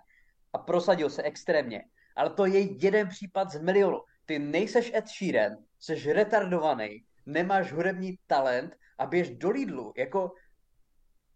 A 0.53 0.57
prosadil 0.57 1.09
se 1.09 1.23
extrémně. 1.23 1.83
Ale 2.15 2.29
to 2.29 2.45
je 2.45 2.83
jeden 2.83 3.07
případ 3.07 3.51
z 3.51 3.61
milionu. 3.61 4.01
Ty 4.25 4.39
nejseš 4.39 4.91
Ed 4.95 5.07
Sheeran, 5.07 5.57
jsi 5.79 6.13
retardovaný, 6.13 7.05
nemáš 7.25 7.71
hudební 7.71 8.19
talent 8.27 8.77
a 8.97 9.05
běž 9.05 9.29
do 9.29 9.49
Lidlu. 9.49 9.93
Jako 9.97 10.31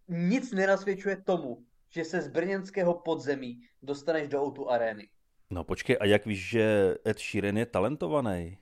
nic 0.07 0.51
nenasvědčuje 0.51 1.21
tomu, 1.21 1.65
že 1.89 2.05
se 2.05 2.21
z 2.21 2.27
brněnského 2.27 2.93
podzemí 2.93 3.61
dostaneš 3.81 4.27
do 4.27 4.43
Outu 4.43 4.69
arény. 4.69 5.09
No 5.49 5.63
počkej, 5.63 5.97
a 6.01 6.05
jak 6.05 6.25
víš, 6.25 6.49
že 6.49 6.95
Ed 7.07 7.19
Sheeran 7.19 7.57
je 7.57 7.65
talentovaný? 7.65 8.57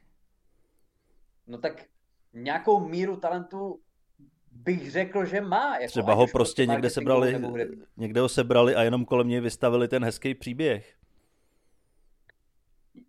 No 1.47 1.57
tak 1.57 1.85
nějakou 2.33 2.79
míru 2.87 3.17
talentu 3.17 3.81
bych 4.63 4.91
řekl, 4.91 5.25
že 5.25 5.41
má. 5.41 5.77
Jako, 5.77 5.91
Třeba 5.91 6.13
ho 6.13 6.27
prostě 6.27 6.65
někde 6.65 6.89
sebrali, 6.89 7.41
někde 7.97 8.21
ho 8.21 8.29
sebrali 8.29 8.75
a 8.75 8.83
jenom 8.83 9.05
kolem 9.05 9.27
něj 9.27 9.41
vystavili 9.41 9.87
ten 9.87 10.03
hezký 10.03 10.35
příběh. 10.35 10.95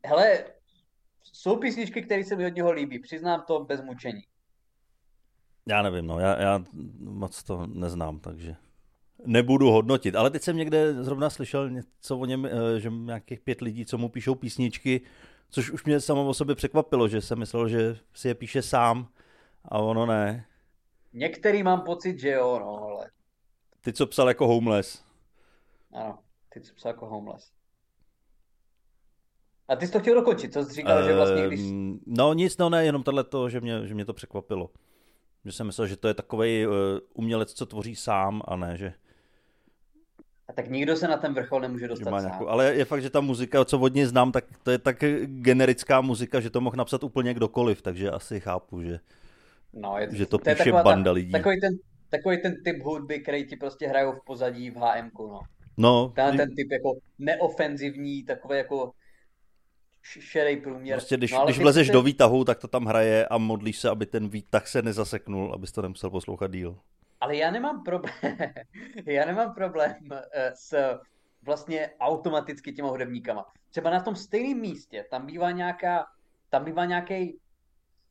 Hele, 0.07 0.45
jsou 1.33 1.57
písničky, 1.57 2.03
které 2.03 2.25
se 2.25 2.37
mi 2.37 2.47
od 2.47 2.55
něho 2.55 2.73
líbí, 2.73 2.99
přiznám 2.99 3.45
to 3.47 3.65
bez 3.65 3.83
mučení. 3.83 4.23
Já 5.67 5.83
nevím, 5.83 6.07
no, 6.07 6.19
já, 6.19 6.41
já 6.41 6.65
moc 7.01 7.43
to 7.43 7.67
neznám, 7.67 8.21
takže 8.21 8.57
nebudu 9.27 9.71
hodnotit. 9.71 10.17
Ale 10.17 10.31
teď 10.31 10.43
jsem 10.43 10.57
někde 10.57 11.05
zrovna 11.05 11.31
slyšel 11.31 11.71
něco 11.71 12.19
o 12.19 12.25
něm, 12.25 12.49
že 12.79 12.91
nějakých 12.91 13.41
pět 13.41 13.61
lidí, 13.61 13.87
co 13.87 13.99
mu 13.99 14.09
píšou 14.09 14.35
písničky, 14.35 15.01
což 15.51 15.71
už 15.71 15.85
mě 15.85 16.01
samo 16.01 16.29
o 16.29 16.35
sobě 16.35 16.55
překvapilo, 16.55 17.09
že 17.09 17.21
jsem 17.21 17.39
myslel, 17.39 17.69
že 17.69 17.97
si 18.15 18.29
je 18.29 18.35
píše 18.35 18.63
sám 18.63 19.09
a 19.65 19.79
ono 19.79 20.07
ne. 20.07 20.45
Některý 21.13 21.63
mám 21.63 21.81
pocit, 21.81 22.19
že 22.19 22.31
jo, 22.31 22.59
no, 22.59 22.83
ale... 22.83 23.11
Ty, 23.81 23.93
co 23.93 24.07
psal 24.07 24.29
jako 24.29 24.47
homeless. 24.47 25.05
Ano, 25.93 26.19
ty, 26.49 26.61
co 26.61 26.75
psal 26.75 26.91
jako 26.91 27.07
homeless. 27.07 27.53
A 29.69 29.77
ty 29.77 29.87
jsi 29.87 29.93
to 29.93 30.01
chtěl 30.01 30.15
dokončit, 30.15 30.53
co 30.53 30.65
jsi 30.65 30.75
říkal, 30.75 30.99
uh, 30.99 31.05
že 31.05 31.15
vlastně 31.15 31.47
když... 31.47 31.61
Ehm, 31.61 31.99
no 32.07 32.33
nic, 32.33 32.59
no 32.59 32.71
ne, 32.71 32.85
jenom 32.85 33.03
tohle 33.03 33.25
to, 33.25 33.49
že 33.49 33.61
mě, 33.61 33.87
že 33.87 33.95
mě 33.95 34.05
to 34.05 34.13
překvapilo. 34.13 34.71
Že 35.45 35.53
jsem 35.53 35.67
myslel, 35.67 35.87
že 35.87 35.97
to 35.97 36.09
je 36.09 36.15
takový 36.15 36.67
uh, 36.67 36.75
umělec, 37.15 37.53
co 37.53 37.67
tvoří 37.67 37.97
sám 37.97 38.43
a 38.45 38.57
ne, 38.57 38.77
že... 38.77 38.93
A 40.49 40.53
tak 40.53 40.71
nikdo 40.71 40.97
se 40.97 41.09
na 41.09 41.17
ten 41.17 41.35
vrchol 41.35 41.61
nemůže 41.61 41.89
dostat 41.89 42.11
sám. 42.11 42.23
Nějakou, 42.23 42.49
ale 42.49 42.75
je 42.75 42.85
fakt, 42.85 43.03
že 43.03 43.11
ta 43.11 43.21
muzika, 43.21 43.65
co 43.65 43.79
od 43.79 43.95
něj 43.95 44.05
znám, 44.05 44.33
tak 44.33 44.45
to 44.63 44.71
je 44.71 44.79
tak 44.79 45.05
generická 45.25 46.01
muzika, 46.01 46.41
že 46.41 46.51
to 46.51 46.61
mohl 46.61 46.77
napsat 46.77 47.05
úplně 47.05 47.35
kdokoliv, 47.35 47.83
takže 47.83 48.11
asi 48.11 48.41
chápu, 48.41 48.83
že, 48.83 49.01
no, 49.73 49.99
je, 49.99 50.09
že 50.13 50.27
to, 50.27 50.39
to 50.39 50.51
píše 50.51 50.73
banda 50.73 51.11
ta, 51.11 51.11
lidí. 51.11 51.33
Takový 51.33 51.61
ten, 51.61 51.73
takový 52.09 52.43
ten 52.43 52.63
typ 52.65 52.83
hudby, 52.83 53.21
který 53.21 53.47
ti 53.47 53.57
prostě 53.57 53.89
hrajou 53.89 54.13
v 54.13 54.25
pozadí 54.25 54.71
v 54.71 54.77
HM, 54.77 55.11
no. 55.19 55.41
No. 55.77 56.13
Ten, 56.15 56.37
ten 56.37 56.55
typ 56.55 56.73
jako 56.73 56.95
neofenzivní, 57.19 58.25
takový 58.25 58.59
jako 58.59 58.93
šedý 60.03 60.57
průměr. 60.57 60.99
Prostě 60.99 61.17
když, 61.17 61.33
no, 61.33 61.45
když 61.45 61.59
vlezeš 61.59 61.87
jsi... 61.87 61.93
do 61.93 62.03
výtahu, 62.03 62.45
tak 62.45 62.59
to 62.59 62.69
tam 62.69 62.85
hraje 62.85 63.27
a 63.27 63.39
modlíš 63.39 63.79
se, 63.79 63.91
aby 63.91 64.07
ten 64.07 64.29
výtah 64.29 64.67
se 64.67 64.83
nezaseknul, 64.83 65.55
abys 65.55 65.73
to 65.73 65.83
nemusel 65.83 66.11
poslouchat 66.11 66.51
díl. 66.51 66.79
Ale 67.21 67.37
já 67.37 67.51
nemám 67.51 67.83
problém, 67.83 68.15
já 69.07 69.27
nemám 69.27 69.55
problém 69.55 69.95
eh, 70.33 70.53
s 70.55 70.99
vlastně 71.43 71.91
automaticky 72.01 72.73
těma 72.73 72.89
hudebníkama. 72.89 73.47
Třeba 73.71 73.91
na 73.91 74.01
tom 74.01 74.17
stejném 74.17 74.61
místě, 74.61 75.05
tam 75.11 75.27
bývá 75.27 75.51
nějaká, 75.51 76.07
tam 76.51 76.65
bývá 76.65 76.85
nějaký 76.85 77.39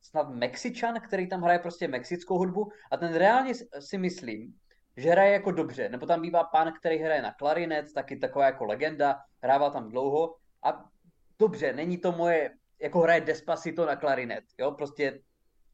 snad 0.02 0.30
Mexičan, 0.30 1.00
který 1.00 1.28
tam 1.28 1.42
hraje 1.42 1.58
prostě 1.58 1.88
mexickou 1.88 2.38
hudbu 2.38 2.72
a 2.90 2.96
ten 2.96 3.14
reálně 3.14 3.54
si 3.78 3.98
myslím, 3.98 4.54
že 4.96 5.10
hraje 5.10 5.32
jako 5.32 5.50
dobře. 5.50 5.88
Nebo 5.88 6.06
tam 6.06 6.22
bývá 6.22 6.44
pán, 6.44 6.72
který 6.80 6.98
hraje 6.98 7.22
na 7.22 7.34
klarinet, 7.34 7.92
taky 7.94 8.16
taková 8.16 8.44
jako 8.44 8.64
legenda, 8.64 9.20
hrává 9.42 9.70
tam 9.70 9.88
dlouho 9.88 10.36
a 10.62 10.84
dobře, 11.38 11.72
není 11.72 11.98
to 11.98 12.12
moje, 12.12 12.50
jako 12.80 13.00
hraje 13.00 13.20
Despacito 13.20 13.86
na 13.86 13.96
klarinet, 13.96 14.44
jo, 14.58 14.72
prostě 14.72 15.20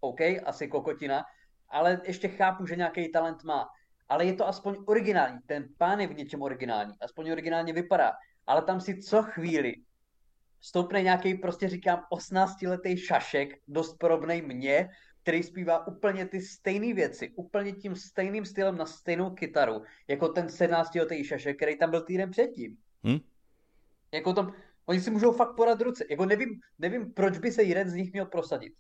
OK, 0.00 0.20
asi 0.44 0.68
kokotina, 0.68 1.24
ale 1.68 2.00
ještě 2.04 2.28
chápu, 2.28 2.66
že 2.66 2.76
nějaký 2.76 3.12
talent 3.12 3.44
má. 3.44 3.68
Ale 4.08 4.24
je 4.24 4.34
to 4.34 4.48
aspoň 4.48 4.76
originální, 4.86 5.38
ten 5.46 5.68
pán 5.78 6.00
je 6.00 6.06
v 6.06 6.16
něčem 6.16 6.42
originální, 6.42 6.94
aspoň 7.00 7.30
originálně 7.30 7.72
vypadá, 7.72 8.12
ale 8.46 8.62
tam 8.62 8.80
si 8.80 9.02
co 9.02 9.22
chvíli 9.22 9.74
stoupne 10.60 11.02
nějaký, 11.02 11.34
prostě 11.34 11.68
říkám, 11.68 12.02
18-letý 12.12 12.96
šašek, 12.96 13.58
dost 13.68 13.96
podobný 13.98 14.42
mně, 14.42 14.88
který 15.22 15.42
zpívá 15.42 15.86
úplně 15.86 16.26
ty 16.26 16.40
stejné 16.40 16.94
věci, 16.94 17.32
úplně 17.36 17.72
tím 17.72 17.96
stejným 17.96 18.44
stylem 18.44 18.76
na 18.76 18.86
stejnou 18.86 19.30
kytaru, 19.30 19.82
jako 20.08 20.28
ten 20.28 20.46
17-letý 20.46 21.24
šašek, 21.24 21.56
který 21.56 21.78
tam 21.78 21.90
byl 21.90 22.00
týden 22.00 22.30
předtím. 22.30 22.76
Hmm? 23.04 23.18
Jako 24.12 24.32
to, 24.32 24.52
Oni 24.86 25.00
si 25.00 25.10
můžou 25.10 25.32
fakt 25.32 25.54
podat 25.56 25.80
ruce. 25.80 26.04
Jako 26.10 26.26
nevím, 26.26 26.60
nevím, 26.78 27.12
proč 27.12 27.38
by 27.38 27.52
se 27.52 27.62
jeden 27.62 27.88
z 27.88 27.94
nich 27.94 28.12
měl 28.12 28.26
prosadit. 28.26 28.72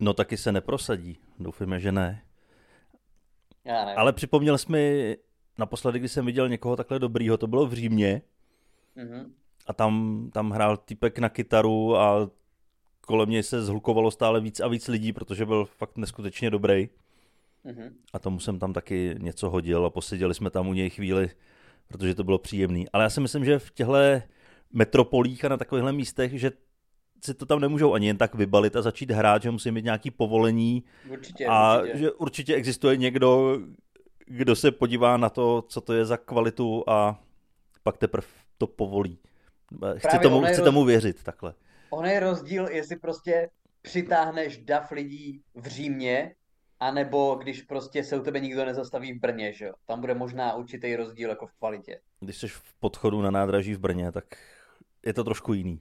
No 0.00 0.14
taky 0.14 0.36
se 0.36 0.52
neprosadí. 0.52 1.18
Doufujeme, 1.38 1.80
že 1.80 1.92
ne. 1.92 2.24
Já 3.64 3.84
nevím. 3.84 3.98
Ale 3.98 4.12
připomněl 4.12 4.58
jsi 4.58 4.72
mi 4.72 5.16
naposledy, 5.58 5.98
kdy 5.98 6.08
jsem 6.08 6.26
viděl 6.26 6.48
někoho 6.48 6.76
takhle 6.76 6.98
dobrýho, 6.98 7.36
to 7.36 7.46
bylo 7.46 7.66
v 7.66 7.72
Římě. 7.72 8.22
Mm-hmm. 8.96 9.32
A 9.70 9.72
tam, 9.72 10.26
tam 10.32 10.50
hrál 10.50 10.76
typek 10.76 11.18
na 11.18 11.28
kytaru 11.28 11.96
a 11.96 12.30
kolem 13.00 13.30
něj 13.30 13.42
se 13.42 13.62
zhlukovalo 13.62 14.10
stále 14.10 14.40
víc 14.40 14.60
a 14.60 14.68
víc 14.68 14.88
lidí, 14.88 15.12
protože 15.12 15.46
byl 15.46 15.64
fakt 15.64 15.96
neskutečně 15.96 16.50
dobrý. 16.50 16.88
Mm-hmm. 17.64 17.90
A 18.12 18.18
tomu 18.18 18.40
jsem 18.40 18.58
tam 18.58 18.72
taky 18.72 19.14
něco 19.18 19.50
hodil 19.50 19.86
a 19.86 19.90
poseděli 19.90 20.34
jsme 20.34 20.50
tam 20.50 20.68
u 20.68 20.72
něj 20.72 20.90
chvíli, 20.90 21.30
protože 21.88 22.14
to 22.14 22.24
bylo 22.24 22.38
příjemný. 22.38 22.88
Ale 22.88 23.04
já 23.04 23.10
si 23.10 23.20
myslím, 23.20 23.44
že 23.44 23.58
v 23.58 23.70
těchto 23.70 23.92
metropolích 24.72 25.44
a 25.44 25.48
na 25.48 25.56
takovýchhle 25.56 25.92
místech, 25.92 26.32
že 26.40 26.52
si 27.24 27.34
to 27.34 27.46
tam 27.46 27.60
nemůžou 27.60 27.92
ani 27.92 28.06
jen 28.06 28.16
tak 28.16 28.34
vybalit 28.34 28.76
a 28.76 28.82
začít 28.82 29.10
hrát, 29.10 29.42
že 29.42 29.50
musí 29.50 29.70
mít 29.70 29.84
nějaký 29.84 30.10
povolení 30.10 30.84
určitě, 31.12 31.46
a 31.46 31.78
určitě. 31.78 31.98
že 31.98 32.12
určitě 32.12 32.54
existuje 32.54 32.96
někdo, 32.96 33.58
kdo 34.26 34.56
se 34.56 34.70
podívá 34.70 35.16
na 35.16 35.28
to, 35.28 35.64
co 35.68 35.80
to 35.80 35.92
je 35.92 36.04
za 36.04 36.16
kvalitu 36.16 36.84
a 36.86 37.20
pak 37.82 37.98
teprve 37.98 38.26
to 38.58 38.66
povolí. 38.66 39.18
Chci, 39.96 40.18
tomu, 40.18 40.42
chci 40.42 40.56
roz... 40.56 40.64
tomu 40.64 40.84
věřit 40.84 41.22
takhle. 41.22 41.54
On 41.90 42.06
je 42.06 42.20
rozdíl, 42.20 42.68
jestli 42.68 42.96
prostě 42.96 43.50
přitáhneš 43.82 44.58
dav 44.58 44.90
lidí 44.90 45.42
v 45.54 45.66
Římě, 45.66 46.34
anebo 46.80 47.34
když 47.34 47.62
prostě 47.62 48.04
se 48.04 48.18
u 48.18 48.22
tebe 48.22 48.40
nikdo 48.40 48.64
nezastaví 48.64 49.12
v 49.12 49.20
Brně, 49.20 49.52
že 49.52 49.64
jo? 49.64 49.72
Tam 49.86 50.00
bude 50.00 50.14
možná 50.14 50.54
určitý 50.54 50.96
rozdíl 50.96 51.30
jako 51.30 51.46
v 51.46 51.52
kvalitě. 51.52 52.00
Když 52.20 52.36
jsi 52.36 52.48
v 52.48 52.62
podchodu 52.80 53.22
na 53.22 53.30
nádraží 53.30 53.74
v 53.74 53.78
Brně, 53.78 54.12
tak 54.12 54.24
je 55.06 55.14
to 55.14 55.24
trošku 55.24 55.52
jiný. 55.52 55.80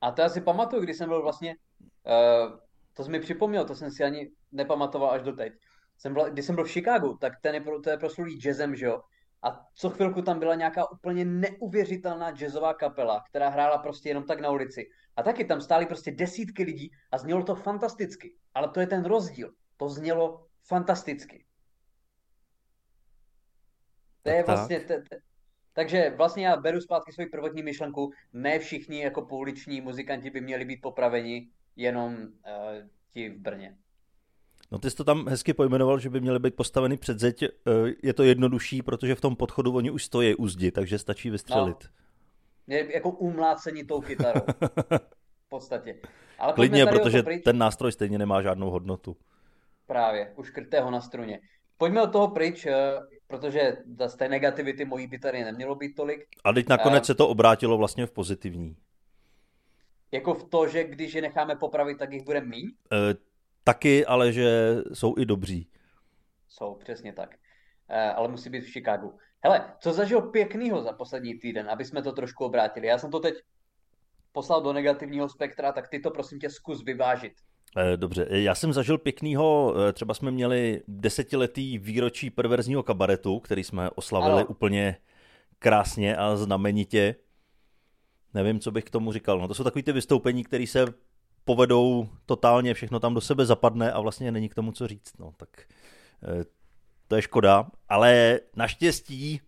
A 0.00 0.10
to 0.10 0.22
já 0.22 0.28
si 0.28 0.40
pamatuju, 0.40 0.82
když 0.82 0.96
jsem 0.96 1.08
byl 1.08 1.22
vlastně, 1.22 1.56
uh, 1.80 2.58
to 2.94 3.04
jsi 3.04 3.10
mi 3.10 3.20
připomněl, 3.20 3.64
to 3.64 3.74
jsem 3.74 3.90
si 3.90 4.04
ani 4.04 4.30
nepamatoval 4.52 5.10
až 5.10 5.22
doteď. 5.22 5.52
Jsem 5.98 6.14
byl, 6.14 6.30
když 6.30 6.44
jsem 6.44 6.54
byl 6.54 6.64
v 6.64 6.70
Chicagu, 6.70 7.16
tak 7.20 7.32
ten 7.40 7.54
je, 7.54 7.64
to 7.84 7.90
je 7.90 7.96
proslulý 7.96 8.38
jazzem, 8.38 8.76
že 8.76 8.86
jo? 8.86 9.02
A 9.46 9.66
co 9.74 9.90
chvilku 9.90 10.22
tam 10.22 10.38
byla 10.38 10.54
nějaká 10.54 10.90
úplně 10.90 11.24
neuvěřitelná 11.24 12.30
jazzová 12.30 12.74
kapela, 12.74 13.24
která 13.28 13.48
hrála 13.48 13.78
prostě 13.78 14.08
jenom 14.08 14.24
tak 14.24 14.40
na 14.40 14.50
ulici. 14.50 14.88
A 15.16 15.22
taky 15.22 15.44
tam 15.44 15.60
stály 15.60 15.86
prostě 15.86 16.10
desítky 16.10 16.62
lidí 16.62 16.90
a 17.12 17.18
znělo 17.18 17.42
to 17.42 17.54
fantasticky. 17.54 18.34
Ale 18.54 18.68
to 18.68 18.80
je 18.80 18.86
ten 18.86 19.04
rozdíl. 19.04 19.52
To 19.76 19.88
znělo 19.88 20.46
fantasticky. 20.64 21.44
To 24.22 24.30
je 24.30 24.42
vlastně, 24.42 24.80
t, 24.80 25.02
t, 25.02 25.18
takže 25.72 26.14
vlastně 26.16 26.46
já 26.46 26.56
beru 26.56 26.80
zpátky 26.80 27.12
svoji 27.12 27.28
prvotní 27.28 27.62
myšlenku. 27.62 28.12
Ne 28.32 28.58
všichni 28.58 29.02
jako 29.02 29.22
pouliční 29.22 29.80
muzikanti 29.80 30.30
by 30.30 30.40
měli 30.40 30.64
být 30.64 30.80
popraveni, 30.80 31.48
jenom 31.76 32.14
uh, 32.14 32.28
ti 33.12 33.28
v 33.28 33.38
Brně. 33.38 33.76
No 34.70 34.78
ty 34.78 34.90
jsi 34.90 34.96
to 34.96 35.04
tam 35.04 35.28
hezky 35.28 35.54
pojmenoval, 35.54 35.98
že 35.98 36.10
by 36.10 36.20
měly 36.20 36.38
být 36.38 36.54
postaveny 36.54 36.96
před 36.96 37.18
zeď. 37.18 37.42
Eh, 37.42 37.48
je 38.02 38.12
to 38.12 38.22
jednodušší, 38.22 38.82
protože 38.82 39.14
v 39.14 39.20
tom 39.20 39.36
podchodu 39.36 39.76
oni 39.76 39.90
už 39.90 40.04
stojí 40.04 40.34
u 40.34 40.48
zdi, 40.48 40.70
takže 40.70 40.98
stačí 40.98 41.30
vystřelit. 41.30 41.76
No, 42.66 42.76
jako 42.76 43.10
umlácení 43.10 43.84
tou 43.84 44.00
kytarou. 44.00 44.40
v 45.46 45.48
podstatě. 45.48 45.96
Ale 46.38 46.52
Klidně, 46.52 46.86
protože 46.86 47.22
ten 47.44 47.58
nástroj 47.58 47.92
stejně 47.92 48.18
nemá 48.18 48.42
žádnou 48.42 48.70
hodnotu. 48.70 49.16
Právě, 49.86 50.32
uškrté 50.36 50.80
ho 50.80 50.90
na 50.90 51.00
struně. 51.00 51.40
Pojďme 51.78 52.02
od 52.02 52.12
toho 52.12 52.28
pryč, 52.28 52.66
eh, 52.66 52.74
protože 53.26 53.76
z 54.06 54.16
té 54.16 54.28
negativity 54.28 54.84
mojí 54.84 55.06
by 55.06 55.18
tady 55.18 55.44
nemělo 55.44 55.74
být 55.74 55.94
tolik. 55.94 56.26
A 56.44 56.52
teď 56.52 56.68
nakonec 56.68 57.02
uh, 57.02 57.06
se 57.06 57.14
to 57.14 57.28
obrátilo 57.28 57.78
vlastně 57.78 58.06
v 58.06 58.12
pozitivní. 58.12 58.76
Jako 60.12 60.34
v 60.34 60.44
to, 60.44 60.68
že 60.68 60.84
když 60.84 61.14
je 61.14 61.22
necháme 61.22 61.56
popravit, 61.56 61.98
tak 61.98 62.12
jich 62.12 62.24
bude 62.24 62.40
míň? 62.40 62.64
Uh, 62.64 62.98
taky, 63.66 64.06
ale 64.06 64.32
že 64.32 64.76
jsou 64.92 65.14
i 65.18 65.24
dobří. 65.24 65.68
Jsou, 66.48 66.74
přesně 66.74 67.12
tak. 67.12 67.30
Uh, 67.90 67.96
ale 67.96 68.28
musí 68.28 68.50
být 68.50 68.60
v 68.60 68.72
Chicagu. 68.72 69.18
Hele, 69.44 69.74
co 69.80 69.92
zažil 69.92 70.20
pěknýho 70.22 70.82
za 70.82 70.92
poslední 70.92 71.34
týden, 71.34 71.70
aby 71.70 71.84
jsme 71.84 72.02
to 72.02 72.12
trošku 72.12 72.44
obrátili. 72.44 72.86
Já 72.86 72.98
jsem 72.98 73.10
to 73.10 73.20
teď 73.20 73.34
poslal 74.32 74.62
do 74.62 74.72
negativního 74.72 75.28
spektra, 75.28 75.72
tak 75.72 75.88
ty 75.88 76.00
to 76.00 76.10
prosím 76.10 76.38
tě 76.38 76.50
zkus 76.50 76.84
vyvážit. 76.84 77.32
Eh, 77.76 77.96
dobře, 77.96 78.26
já 78.30 78.54
jsem 78.54 78.72
zažil 78.72 78.98
pěknýho, 78.98 79.74
eh, 79.76 79.92
třeba 79.92 80.14
jsme 80.14 80.30
měli 80.30 80.82
desetiletý 80.88 81.78
výročí 81.78 82.30
perverzního 82.30 82.82
kabaretu, 82.82 83.40
který 83.40 83.64
jsme 83.64 83.90
oslavili 83.90 84.40
ano. 84.40 84.46
úplně 84.46 84.96
krásně 85.58 86.16
a 86.16 86.36
znamenitě. 86.36 87.14
Nevím, 88.34 88.60
co 88.60 88.70
bych 88.70 88.84
k 88.84 88.90
tomu 88.90 89.12
říkal. 89.12 89.38
No 89.38 89.48
to 89.48 89.54
jsou 89.54 89.64
takový 89.64 89.82
ty 89.82 89.92
vystoupení, 89.92 90.44
které 90.44 90.66
se 90.66 90.86
povedou 91.46 92.08
totálně, 92.26 92.74
všechno 92.74 93.00
tam 93.00 93.14
do 93.14 93.20
sebe 93.20 93.46
zapadne 93.46 93.92
a 93.92 94.00
vlastně 94.00 94.32
není 94.32 94.48
k 94.48 94.54
tomu 94.54 94.72
co 94.72 94.86
říct. 94.86 95.18
No, 95.18 95.32
tak 95.36 95.48
eh, 96.22 96.44
to 97.08 97.16
je 97.16 97.22
škoda, 97.22 97.70
ale 97.88 98.40
naštěstí, 98.56 99.40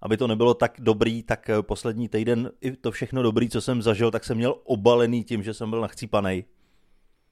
aby 0.00 0.16
to 0.16 0.26
nebylo 0.26 0.54
tak 0.54 0.76
dobrý, 0.78 1.22
tak 1.22 1.50
poslední 1.60 2.08
týden 2.08 2.50
i 2.60 2.72
to 2.72 2.90
všechno 2.90 3.22
dobrý, 3.22 3.48
co 3.48 3.60
jsem 3.60 3.82
zažil, 3.82 4.10
tak 4.10 4.24
jsem 4.24 4.36
měl 4.36 4.54
obalený 4.64 5.24
tím, 5.24 5.42
že 5.42 5.54
jsem 5.54 5.70
byl 5.70 5.80
nachcípanej. 5.80 6.44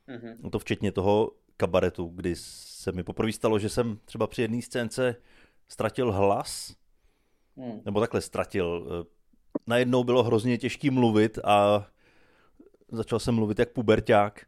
Mm-hmm. 0.09 0.37
No 0.43 0.51
to 0.51 0.59
včetně 0.59 0.93
toho 0.93 1.33
kabaretu, 1.57 2.13
kdy 2.15 2.37
se 2.37 2.93
mi 2.93 3.03
poprvé 3.03 3.33
stalo, 3.33 3.59
že 3.59 3.69
jsem 3.69 3.99
třeba 4.05 4.27
při 4.27 4.43
jedné 4.43 4.63
scénce 4.63 5.17
ztratil 5.69 6.13
hlas, 6.13 6.75
mm. 7.57 7.81
nebo 7.85 8.01
takhle 8.01 8.21
ztratil. 8.21 8.89
Eh, 8.89 9.05
najednou 9.67 10.05
bylo 10.05 10.23
hrozně 10.23 10.59
těžký 10.59 10.91
mluvit 10.91 11.39
a 11.45 11.87
začal 12.93 13.19
jsem 13.19 13.35
mluvit 13.35 13.59
jak 13.59 13.73
puberták. 13.73 14.47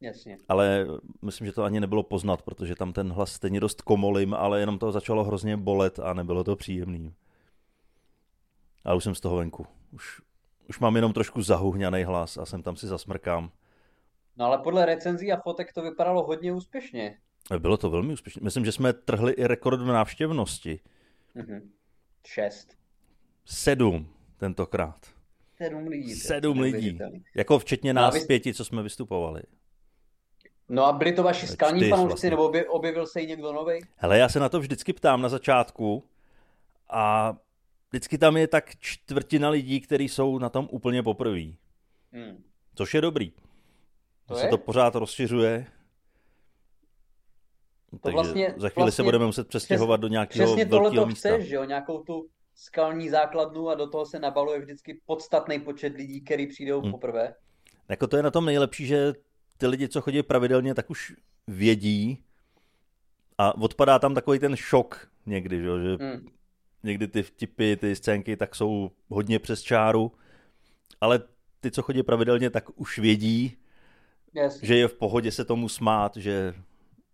Jasně. 0.00 0.38
Ale 0.48 0.86
myslím, 1.22 1.46
že 1.46 1.52
to 1.52 1.64
ani 1.64 1.80
nebylo 1.80 2.02
poznat, 2.02 2.42
protože 2.42 2.74
tam 2.74 2.92
ten 2.92 3.12
hlas 3.12 3.32
stejně 3.32 3.60
dost 3.60 3.82
komolím, 3.82 4.34
ale 4.34 4.60
jenom 4.60 4.78
to 4.78 4.92
začalo 4.92 5.24
hrozně 5.24 5.56
bolet 5.56 5.98
a 5.98 6.14
nebylo 6.14 6.44
to 6.44 6.56
příjemný. 6.56 7.14
A 8.84 8.94
už 8.94 9.04
jsem 9.04 9.14
z 9.14 9.20
toho 9.20 9.36
venku. 9.36 9.66
Už, 9.92 10.20
už 10.68 10.78
mám 10.78 10.96
jenom 10.96 11.12
trošku 11.12 11.42
zahuhňaný 11.42 12.04
hlas 12.04 12.36
a 12.36 12.46
jsem 12.46 12.62
tam 12.62 12.76
si 12.76 12.86
zasmrkám. 12.86 13.50
No 14.36 14.44
ale 14.44 14.58
podle 14.58 14.86
recenzí 14.86 15.32
a 15.32 15.40
fotek 15.40 15.72
to 15.72 15.82
vypadalo 15.82 16.26
hodně 16.26 16.52
úspěšně. 16.52 17.18
Bylo 17.58 17.76
to 17.76 17.90
velmi 17.90 18.12
úspěšné. 18.12 18.40
Myslím, 18.44 18.64
že 18.64 18.72
jsme 18.72 18.92
trhli 18.92 19.32
i 19.32 19.46
rekord 19.46 19.80
v 19.80 19.86
návštěvnosti. 19.86 20.80
Mhm. 21.34 21.70
Šest. 22.26 22.76
Sedm 23.44 24.08
tentokrát. 24.36 25.15
Sedm 25.56 25.86
lidí. 25.86 26.14
to 26.14 26.20
Sedm 26.26 26.60
lidí. 26.60 26.98
Jako 27.36 27.58
včetně 27.58 27.94
No 27.94 28.00
nás 28.00 28.14
vy- 28.14 28.20
pěti, 28.26 28.54
co 28.54 28.64
jsme 28.64 28.82
vystupovali. 28.82 29.42
No 30.68 30.84
a 30.86 30.92
byli 30.92 31.12
to 31.12 31.22
vaši 31.22 31.46
skalní 31.46 31.80
Čtyř 31.80 31.90
fanoušci, 31.90 32.08
vlastně. 32.08 32.30
nebo 32.30 32.48
obje- 32.50 32.64
objevil 32.68 33.06
se 33.06 33.20
i 33.20 33.26
někdo 33.26 33.52
nový? 33.52 33.80
Hele, 33.96 34.18
já 34.18 34.28
se 34.28 34.40
na 34.40 34.48
to 34.48 34.60
vždycky 34.60 34.92
ptám 34.92 35.22
na 35.22 35.28
začátku 35.28 36.04
a 36.90 37.36
vždycky 37.90 38.18
tam 38.18 38.36
je 38.36 38.48
tak 38.48 38.76
čtvrtina 38.78 39.48
lidí, 39.50 39.80
kteří 39.80 40.08
jsou 40.08 40.38
na 40.38 40.48
tom 40.48 40.68
úplně 40.70 41.02
poprvé. 41.02 41.42
Hmm. 42.12 42.42
Což 42.74 42.94
je 42.94 43.00
dobrý. 43.00 43.30
To 43.30 43.36
To 44.26 44.34
se 44.34 44.46
je? 44.46 44.50
to 44.50 44.58
pořád 44.58 44.94
rozšiřuje. 44.94 45.66
Takže 48.02 48.12
vlastně- 48.14 48.54
za 48.56 48.68
chvíli 48.68 48.72
se 48.72 48.80
vlastně 48.82 49.04
budeme 49.04 49.26
muset 49.26 49.48
přestěhovat 49.48 50.00
do 50.00 50.08
nějakého 50.08 50.46
Přesně 50.46 50.66
tohle 50.66 50.90
to 50.90 51.06
chceš, 51.06 51.48
že 51.48 51.54
jo? 51.54 51.64
Nějakou 51.64 52.02
tu 52.02 52.28
skalní 52.56 53.08
základnu 53.08 53.68
a 53.68 53.74
do 53.74 53.86
toho 53.86 54.06
se 54.06 54.18
nabaluje 54.18 54.60
vždycky 54.60 55.00
podstatný 55.06 55.60
počet 55.60 55.96
lidí, 55.96 56.20
který 56.20 56.46
přijdou 56.46 56.80
Hmm. 56.80 56.90
poprvé. 56.90 57.34
Jako 57.88 58.06
to 58.06 58.16
je 58.16 58.22
na 58.22 58.30
tom 58.30 58.44
nejlepší, 58.44 58.86
že 58.86 59.12
ty 59.56 59.66
lidi, 59.66 59.88
co 59.88 60.00
chodí 60.00 60.22
pravidelně, 60.22 60.74
tak 60.74 60.90
už 60.90 61.14
vědí 61.46 62.22
a 63.38 63.54
odpadá 63.58 63.98
tam 63.98 64.14
takový 64.14 64.38
ten 64.38 64.56
šok 64.56 65.08
někdy, 65.26 65.62
že, 65.62 65.70
Hmm. 66.00 66.28
někdy 66.82 67.08
ty 67.08 67.22
vtipy, 67.22 67.76
ty 67.76 67.96
scénky 67.96 68.36
tak 68.36 68.54
jsou 68.54 68.90
hodně 69.08 69.38
přes 69.38 69.62
čáru, 69.62 70.12
ale 71.00 71.22
ty, 71.60 71.70
co 71.70 71.82
chodí 71.82 72.02
pravidelně, 72.02 72.50
tak 72.50 72.64
už 72.80 72.98
vědí, 72.98 73.56
Yes. 74.34 74.60
že 74.62 74.76
je 74.76 74.88
v 74.88 74.94
pohodě 74.94 75.32
se 75.32 75.44
tomu 75.44 75.68
smát, 75.68 76.16
že 76.16 76.54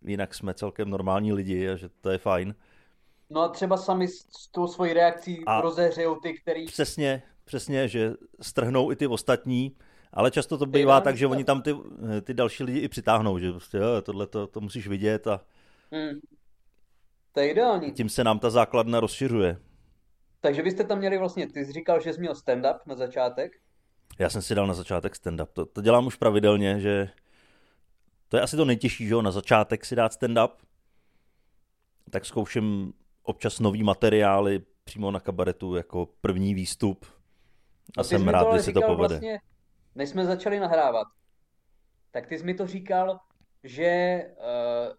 jinak 0.05 0.35
jsme 0.35 0.55
celkem 0.55 0.91
normální 0.91 1.33
lidi 1.33 1.69
a 1.71 1.77
že 1.77 1.89
to 2.01 2.11
je 2.11 2.19
fajn. 2.19 2.55
No 3.33 3.41
a 3.41 3.49
třeba 3.49 3.77
sami 3.77 4.09
s, 4.09 4.49
tou 4.51 4.67
svojí 4.67 4.93
reakcí 4.93 5.45
A- 5.47 5.61
rozehřejou 5.61 6.15
ty, 6.15 6.35
který... 6.35 6.67
Přesně, 6.67 7.23
přesně, 7.45 7.89
že 7.89 8.12
strhnou 8.41 8.93
i 8.93 8.97
ty 8.97 9.07
ostatní, 9.07 9.77
ale 10.12 10.31
často 10.31 10.59
to 10.59 10.67
bývá 10.67 11.01
tak, 11.01 11.17
že 11.17 11.27
oni 11.27 11.45
tam 11.45 11.62
ty, 11.62 11.75
ty 12.23 12.35
další 12.35 12.65
lidi 12.65 12.79
i 12.79 12.89
přitáhnou, 12.89 13.39
že 13.39 13.51
prostě 13.51 13.77
jo, 13.79 14.03
tohle 14.03 14.27
to, 14.27 14.47
to 14.47 14.61
musíš 14.61 14.89
vidět 14.89 15.27
a 15.27 15.41
Hmm. 15.93 16.21
To 17.33 17.41
je 17.41 17.51
ideální. 17.51 17.93
tím 17.93 18.09
se 18.09 18.25
nám 18.25 18.39
ta 18.39 18.51
základna 18.51 19.01
rozšiřuje. 19.01 19.57
Takže 20.41 20.62
byste 20.62 20.85
tam 20.85 20.99
měli 20.99 21.19
vlastně, 21.19 21.47
ty 21.47 21.65
jsi 21.65 21.73
říkal, 21.73 22.01
že 22.01 22.12
jsi 22.12 22.21
měl 22.21 22.33
stand-up 22.33 22.79
na 22.87 22.95
začátek. 22.95 23.53
Já 24.19 24.31
jsem 24.31 24.43
si 24.43 24.55
dal 24.55 24.67
na 24.67 24.75
začátek 24.75 25.15
stand-up. 25.15 25.47
To, 25.53 25.67
to 25.67 25.81
dělám 25.81 26.07
už 26.07 26.17
pravidelně, 26.17 26.81
že 26.81 27.09
to 28.29 28.37
je 28.37 28.43
asi 28.43 28.57
to 28.57 28.65
nejtěžší, 28.65 29.07
že 29.07 29.12
jo, 29.15 29.23
na 29.23 29.31
začátek 29.31 29.85
si 29.85 29.97
dát 29.97 30.12
stand-up. 30.12 30.51
Tak 32.11 32.25
zkouším 32.27 32.93
občas 33.23 33.61
nový 33.61 33.83
materiály 33.83 34.61
přímo 34.85 35.11
na 35.11 35.21
kabaretu 35.21 35.75
jako 35.75 36.09
první 36.21 36.55
výstup. 36.55 37.07
A, 37.97 38.00
A 38.00 38.02
ty 38.02 38.09
jsem 38.09 38.29
rád, 38.29 38.52
když 38.52 38.64
se 38.64 38.73
to 38.73 38.83
povede. 38.83 39.14
Vlastně, 39.14 39.41
než 39.95 40.09
jsme 40.09 40.26
začali 40.26 40.61
nahrávat, 40.61 41.07
tak 42.11 42.26
ty 42.26 42.38
jsi 42.38 42.45
mi 42.45 42.55
to 42.55 42.67
říkal, 42.67 43.21
že 43.64 44.21
uh, 44.38 44.95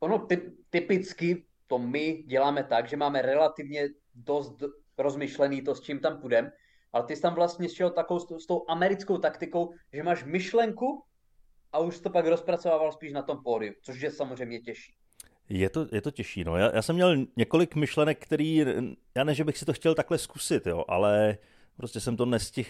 ono 0.00 0.18
ty, 0.18 0.52
typicky 0.70 1.44
to 1.66 1.78
my 1.78 2.22
děláme 2.26 2.64
tak, 2.64 2.88
že 2.88 2.96
máme 2.96 3.22
relativně 3.22 3.88
dost 4.14 4.62
rozmyšlený 4.98 5.62
to, 5.62 5.74
s 5.74 5.80
čím 5.80 6.00
tam 6.00 6.20
půjdem, 6.20 6.52
ale 6.92 7.04
ty 7.04 7.16
jsi 7.16 7.22
tam 7.22 7.34
vlastně 7.34 7.68
šel 7.68 7.90
takovou 7.90 8.20
s 8.20 8.26
tou- 8.26 8.38
s 8.38 8.46
tou 8.46 8.64
americkou 8.68 9.18
taktikou, 9.18 9.74
že 9.92 10.02
máš 10.02 10.24
myšlenku 10.24 11.04
a 11.72 11.78
už 11.78 12.00
to 12.00 12.10
pak 12.10 12.26
rozpracovával 12.26 12.92
spíš 12.92 13.12
na 13.12 13.22
tom 13.22 13.42
pódiu, 13.42 13.74
což 13.82 14.00
je 14.00 14.10
samozřejmě 14.10 14.60
těžší. 14.60 14.97
Je 15.48 15.70
to, 15.70 15.86
je 15.92 16.00
to 16.00 16.10
těžší, 16.10 16.44
no. 16.44 16.56
Já, 16.56 16.74
já 16.74 16.82
jsem 16.82 16.94
měl 16.96 17.16
několik 17.36 17.74
myšlenek, 17.74 18.18
který, 18.18 18.64
já 19.14 19.24
ne, 19.24 19.34
že 19.34 19.44
bych 19.44 19.58
si 19.58 19.64
to 19.64 19.72
chtěl 19.72 19.94
takhle 19.94 20.18
zkusit, 20.18 20.66
jo, 20.66 20.84
ale 20.88 21.38
prostě 21.76 22.00
jsem 22.00 22.16
to 22.16 22.26
nestihl 22.26 22.68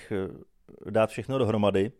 eh, 0.87 0.91
dát 0.91 1.11
všechno 1.11 1.38
dohromady, 1.38 1.93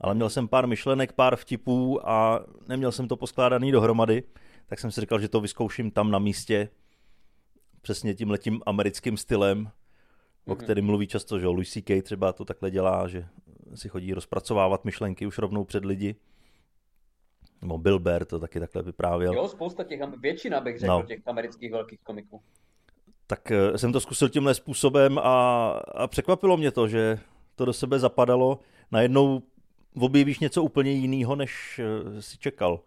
ale 0.00 0.14
měl 0.14 0.30
jsem 0.30 0.48
pár 0.48 0.66
myšlenek, 0.66 1.12
pár 1.12 1.36
vtipů 1.36 2.08
a 2.08 2.44
neměl 2.68 2.92
jsem 2.92 3.08
to 3.08 3.16
poskládaný 3.16 3.72
dohromady, 3.72 4.22
tak 4.66 4.78
jsem 4.78 4.90
si 4.90 5.00
říkal, 5.00 5.20
že 5.20 5.28
to 5.28 5.40
vyzkouším 5.40 5.90
tam 5.90 6.10
na 6.10 6.18
místě, 6.18 6.68
přesně 7.82 8.14
tím 8.14 8.30
letím 8.30 8.60
americkým 8.66 9.16
stylem, 9.16 9.70
o 10.46 10.50
Mhm. 10.54 10.56
kterém 10.64 10.84
mluví 10.84 11.06
často, 11.06 11.38
že 11.38 11.46
Louis 11.46 11.70
C.K. 11.72 12.02
třeba 12.02 12.32
to 12.32 12.44
takhle 12.44 12.70
dělá, 12.70 13.08
že 13.08 13.26
si 13.74 13.88
chodí 13.88 14.14
rozpracovávat 14.14 14.84
myšlenky 14.84 15.26
už 15.26 15.38
rovnou 15.38 15.64
před 15.64 15.84
lidi. 15.84 16.16
Nebo 17.62 17.78
Bill 17.78 17.98
Bear 17.98 18.24
to 18.24 18.38
taky 18.40 18.60
takhle 18.60 18.82
vyprávěl. 18.82 19.34
Jo, 19.34 19.48
spousta 19.48 19.84
těch, 19.84 20.00
většina 20.20 20.60
bych 20.60 20.78
řekl 20.78 20.92
No. 20.92 21.02
těch 21.02 21.20
amerických 21.26 21.72
velkých 21.72 22.00
komiků. 22.00 22.42
tak 23.26 23.50
eh, 23.50 23.78
jsem 23.78 23.92
to 23.92 24.00
zkusil 24.00 24.28
tímhle 24.28 24.54
způsobem 24.54 25.18
a, 25.18 25.68
a 25.72 26.06
překvapilo 26.06 26.56
mě 26.56 26.70
to, 26.70 26.88
že 26.88 27.18
to 27.54 27.64
do 27.64 27.72
sebe 27.72 27.98
zapadalo. 27.98 28.58
Najednou 28.92 29.42
objevíš 30.00 30.38
něco 30.38 30.62
úplně 30.62 30.90
jiného, 30.92 31.36
než 31.36 31.80
eh, 32.18 32.22
si 32.22 32.38
čekal. 32.38 32.80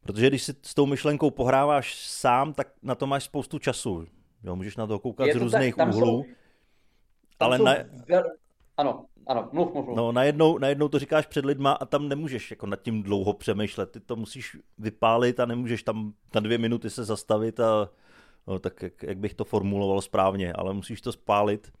Protože 0.00 0.26
když 0.28 0.42
si 0.42 0.54
s 0.62 0.74
tou 0.74 0.86
myšlenkou 0.86 1.30
pohráváš 1.30 2.06
sám, 2.08 2.54
tak 2.54 2.68
na 2.82 2.94
to 2.94 3.06
máš 3.06 3.24
spoustu 3.24 3.58
času. 3.58 4.06
Jo, 4.44 4.56
můžeš 4.56 4.76
na 4.76 4.86
to 4.86 4.98
koukat 4.98 5.26
Je 5.26 5.32
z 5.32 5.36
to 5.36 5.38
tak, 5.38 5.42
různých 5.44 5.74
tam 5.76 5.92
jsou- 5.92 5.98
úhlů, 5.98 6.24
Tam 7.38 7.46
ale 7.46 7.58
jsou 7.58 7.64
na, 7.64 7.74
vel... 8.08 8.24
Ano, 8.76 9.06
ano, 9.26 9.48
mluv, 9.52 9.74
mluv, 9.74 9.86
mluv. 9.86 9.96
no, 9.96 10.12
najednou, 10.12 10.58
najednou 10.58 10.88
to 10.88 10.98
říkáš 10.98 11.26
před 11.26 11.44
lidma 11.44 11.72
a 11.72 11.86
tam 11.86 12.08
nemůžeš 12.08 12.50
jako 12.50 12.66
nad 12.66 12.82
tím 12.82 13.02
dlouho 13.02 13.32
přemýšlet. 13.32 13.90
Ty 13.90 14.00
to 14.00 14.16
musíš 14.16 14.56
vypálit 14.78 15.40
a 15.40 15.46
nemůžeš 15.46 15.82
tam 15.82 16.12
na 16.34 16.40
dvě 16.40 16.58
minuty 16.58 16.90
se 16.90 17.04
zastavit 17.04 17.60
a 17.60 17.90
no, 18.46 18.58
tak 18.58 18.82
jak, 18.82 19.02
jak 19.02 19.18
bych 19.18 19.34
to 19.34 19.44
formuloval 19.44 20.00
správně, 20.00 20.52
ale 20.52 20.74
musíš 20.74 21.00
to 21.00 21.12
spálit. 21.12 21.72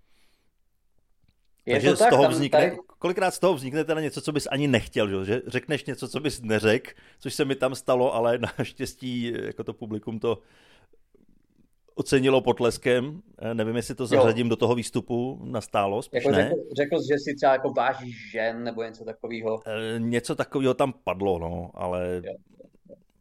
je 1.66 1.74
Takže 1.74 1.90
to 1.90 1.96
z 1.96 1.98
tak, 1.98 2.10
toho 2.10 2.22
tam, 2.22 2.32
vznikne, 2.32 2.60
tady, 2.60 2.76
kolikrát 2.98 3.30
z 3.30 3.38
toho 3.38 3.54
vznikne 3.54 3.84
teda 3.84 4.00
něco, 4.00 4.20
co 4.20 4.32
bys 4.32 4.48
ani 4.50 4.68
nechtěl, 4.68 5.08
že? 5.08 5.24
že 5.24 5.42
řekneš 5.46 5.84
něco, 5.84 6.08
co 6.08 6.20
bys 6.20 6.40
neřekl, 6.40 6.90
což 7.18 7.34
se 7.34 7.44
mi 7.44 7.54
tam 7.54 7.74
stalo, 7.74 8.14
ale 8.14 8.38
naštěstí 8.58 9.32
jako 9.42 9.64
to 9.64 9.72
publikum 9.72 10.18
to 10.18 10.38
ocenilo 11.94 12.40
potleskem. 12.40 13.22
Eh, 13.38 13.54
Nevím, 13.54 13.76
jestli 13.76 13.94
to 13.94 14.06
zařadím 14.06 14.48
do 14.48 14.56
toho 14.56 14.74
výstupu 14.74 15.38
na 15.44 15.60
stálo, 15.60 16.02
spíš 16.02 16.24
jako 16.24 16.36
ne. 16.36 16.42
řekl, 16.48 16.56
řekl 16.76 17.00
jsi, 17.00 17.08
že 17.08 17.18
si 17.18 17.34
třeba 17.34 17.52
jako 17.52 17.70
vážíš 17.72 18.30
žen 18.30 18.64
nebo 18.64 18.82
něco 18.82 19.04
takového. 19.04 19.60
Eh, 19.66 19.98
Něco 19.98 20.34
takového 20.36 20.74
tam 20.74 20.92
padlo, 21.04 21.38
no, 21.38 21.70
ale 21.74 22.22
Jo. 22.24 22.34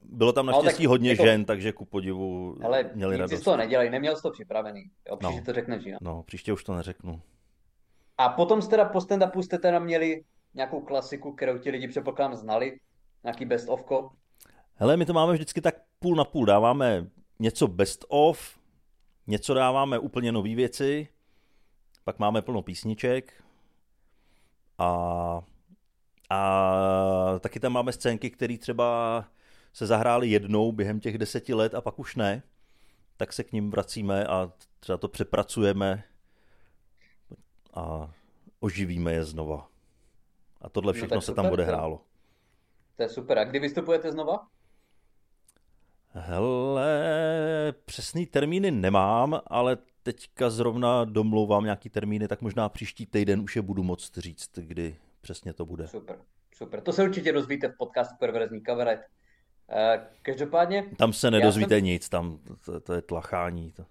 bylo 0.04 0.34
tam 0.34 0.50
Ale 0.50 0.58
tak 0.58 0.64
naštěstí 0.66 0.86
hodně 0.86 1.10
jako- 1.10 1.24
žen, 1.26 1.46
takže 1.46 1.72
ku 1.72 1.86
podivu 1.86 2.58
Ale 2.64 2.90
měli 2.94 3.14
nic 3.16 3.20
radost. 3.20 3.42
toho 3.44 3.58
nedělej, 3.58 3.90
neměl 3.90 4.16
jsi 4.16 4.22
to 4.22 4.32
připravený. 4.32 4.84
Jo, 5.10 5.18
příště 5.18 5.40
No. 5.40 5.46
to 5.46 5.54
řekneš 5.54 5.86
jinak. 5.86 6.02
No, 6.02 6.24
příště 6.24 6.54
už 6.54 6.64
to 6.64 6.76
neřeknu. 6.76 7.22
A 8.18 8.30
potom 8.30 8.62
jste 8.62 8.70
teda 8.72 8.86
po 8.86 9.00
stand-upu 9.00 9.40
jste 9.42 9.58
teda 9.58 9.80
měli 9.80 10.22
nějakou 10.54 10.82
klasiku, 10.82 11.32
kterou 11.34 11.58
ti 11.58 11.70
lidi 11.70 11.88
předpokládám 11.88 12.36
znali, 12.36 12.78
nějaký 13.24 13.46
best 13.46 13.70
ofko. 13.70 14.10
Hele, 14.76 14.98
my 14.98 15.06
to 15.06 15.14
máme 15.14 15.34
vždycky 15.34 15.62
tak 15.62 15.76
půl 16.00 16.16
na 16.16 16.24
půl. 16.26 16.46
Dáváme 16.46 17.08
něco 17.40 17.68
best 17.68 18.06
of, 18.08 18.58
něco 19.32 19.54
dáváme 19.54 20.00
úplně 20.00 20.32
nové 20.32 20.56
věci, 20.56 21.08
pak 22.04 22.20
máme 22.20 22.42
plno 22.42 22.62
písniček 22.62 23.44
a, 24.78 25.42
a 26.30 27.40
taky 27.40 27.60
tam 27.60 27.74
máme 27.74 27.92
scénky, 27.92 28.30
které 28.30 28.58
třeba 28.58 29.26
se 29.74 29.88
zahrály 29.88 30.30
jednou 30.30 30.72
během 30.72 31.00
těch 31.00 31.18
deseti 31.18 31.54
let 31.54 31.76
a 31.76 31.82
pak 31.82 32.00
už 32.00 32.16
ne, 32.16 32.44
tak 33.18 33.34
se 33.34 33.44
k 33.44 33.52
ním 33.52 33.72
vracíme 33.72 34.28
a 34.28 34.52
třeba 34.80 34.98
to 34.98 35.08
přepracujeme 35.08 36.04
a 37.74 38.12
oživíme 38.60 39.14
je 39.14 39.24
znova. 39.24 39.70
A 40.62 40.70
tohle 40.70 40.90
No 40.90 40.94
všechno 40.94 41.18
tak 41.18 41.24
se 41.24 41.34
tam 41.34 41.46
odehrálo. 41.46 42.02
To 42.96 43.04
je 43.04 43.10
super. 43.10 43.40
A 43.40 43.44
kdy 43.44 43.60
vystupujete 43.60 44.12
znova? 44.12 44.48
Hele, 46.14 46.84
přesný 47.86 48.26
termíny 48.26 48.72
nemám, 48.72 49.42
ale 49.48 49.78
teďka 50.04 50.50
zrovna 50.50 51.06
domlouvám 51.06 51.64
nějaký 51.64 51.90
termíny, 51.90 52.28
tak 52.28 52.42
možná 52.42 52.70
příští 52.70 53.06
týden 53.06 53.42
už 53.42 53.56
je 53.56 53.62
budu 53.62 53.84
moct 53.84 54.18
říct, 54.18 54.52
kdy 54.60 54.96
přesně 55.22 55.54
to 55.54 55.66
bude. 55.66 55.88
Super, 55.88 56.16
super. 56.56 56.82
To 56.82 56.94
se 56.94 57.04
určitě 57.04 57.32
dozvíte 57.32 57.68
v 57.68 57.78
podcastu 57.78 58.16
Perverzní 58.20 58.62
kabaret. 58.62 59.02
Eh, 59.70 60.08
Každopádně, 60.22 60.86
Tam 60.98 61.14
se 61.14 61.32
nedozvíte 61.32 61.76
jsem- 61.76 61.84
nic, 61.84 62.10
tam 62.10 62.40
to, 62.66 62.80
to 62.80 62.94
je 62.94 63.02
tlachání. 63.02 63.72
To. 63.72 63.86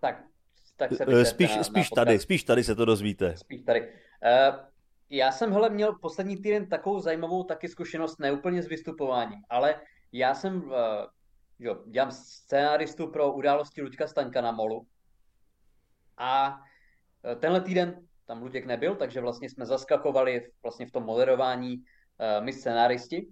tak, 0.00 0.22
tak 0.76 0.92
se 0.94 1.04
Eh, 1.08 1.24
Spíš, 1.24 1.50
na, 1.50 1.56
na 1.56 1.64
spíš 1.64 1.88
podcast. 1.88 1.94
tady, 2.06 2.18
spíš 2.18 2.44
tady 2.44 2.64
se 2.64 2.74
to 2.74 2.84
dozvíte. 2.84 3.36
Spíš 3.36 3.62
tady. 3.62 3.80
Uh, 3.80 4.56
já 5.10 5.32
jsem 5.32 5.52
hele 5.52 5.70
měl 5.70 5.92
poslední 6.00 6.36
týden 6.36 6.66
takovou 6.68 7.00
zajímavou 7.00 7.44
taky 7.44 7.68
zkušenost, 7.68 8.18
ne 8.18 8.32
úplně 8.32 8.62
s 8.62 8.66
vystupováním, 8.68 9.38
ale 9.50 9.74
já 10.12 10.34
jsem, 10.34 10.62
uh, 10.62 10.72
jo, 11.58 11.82
dělám 11.86 12.10
scénáristu 12.10 13.10
pro 13.10 13.32
události 13.32 13.82
Luďka 13.82 14.06
Staňka 14.06 14.40
na 14.40 14.52
Molu 14.52 14.86
a 16.16 16.60
eh, 17.24 17.36
tenhle 17.36 17.60
týden 17.60 18.06
tam 18.26 18.42
Luděk 18.42 18.66
nebyl, 18.66 18.96
takže 18.96 19.20
vlastně 19.20 19.50
jsme 19.50 19.66
zaskakovali 19.66 20.52
vlastně 20.62 20.86
v 20.86 20.90
tom 20.90 21.02
moderování 21.02 21.76
uh, 21.76 22.44
my 22.44 22.52
scénáristi 22.52 23.26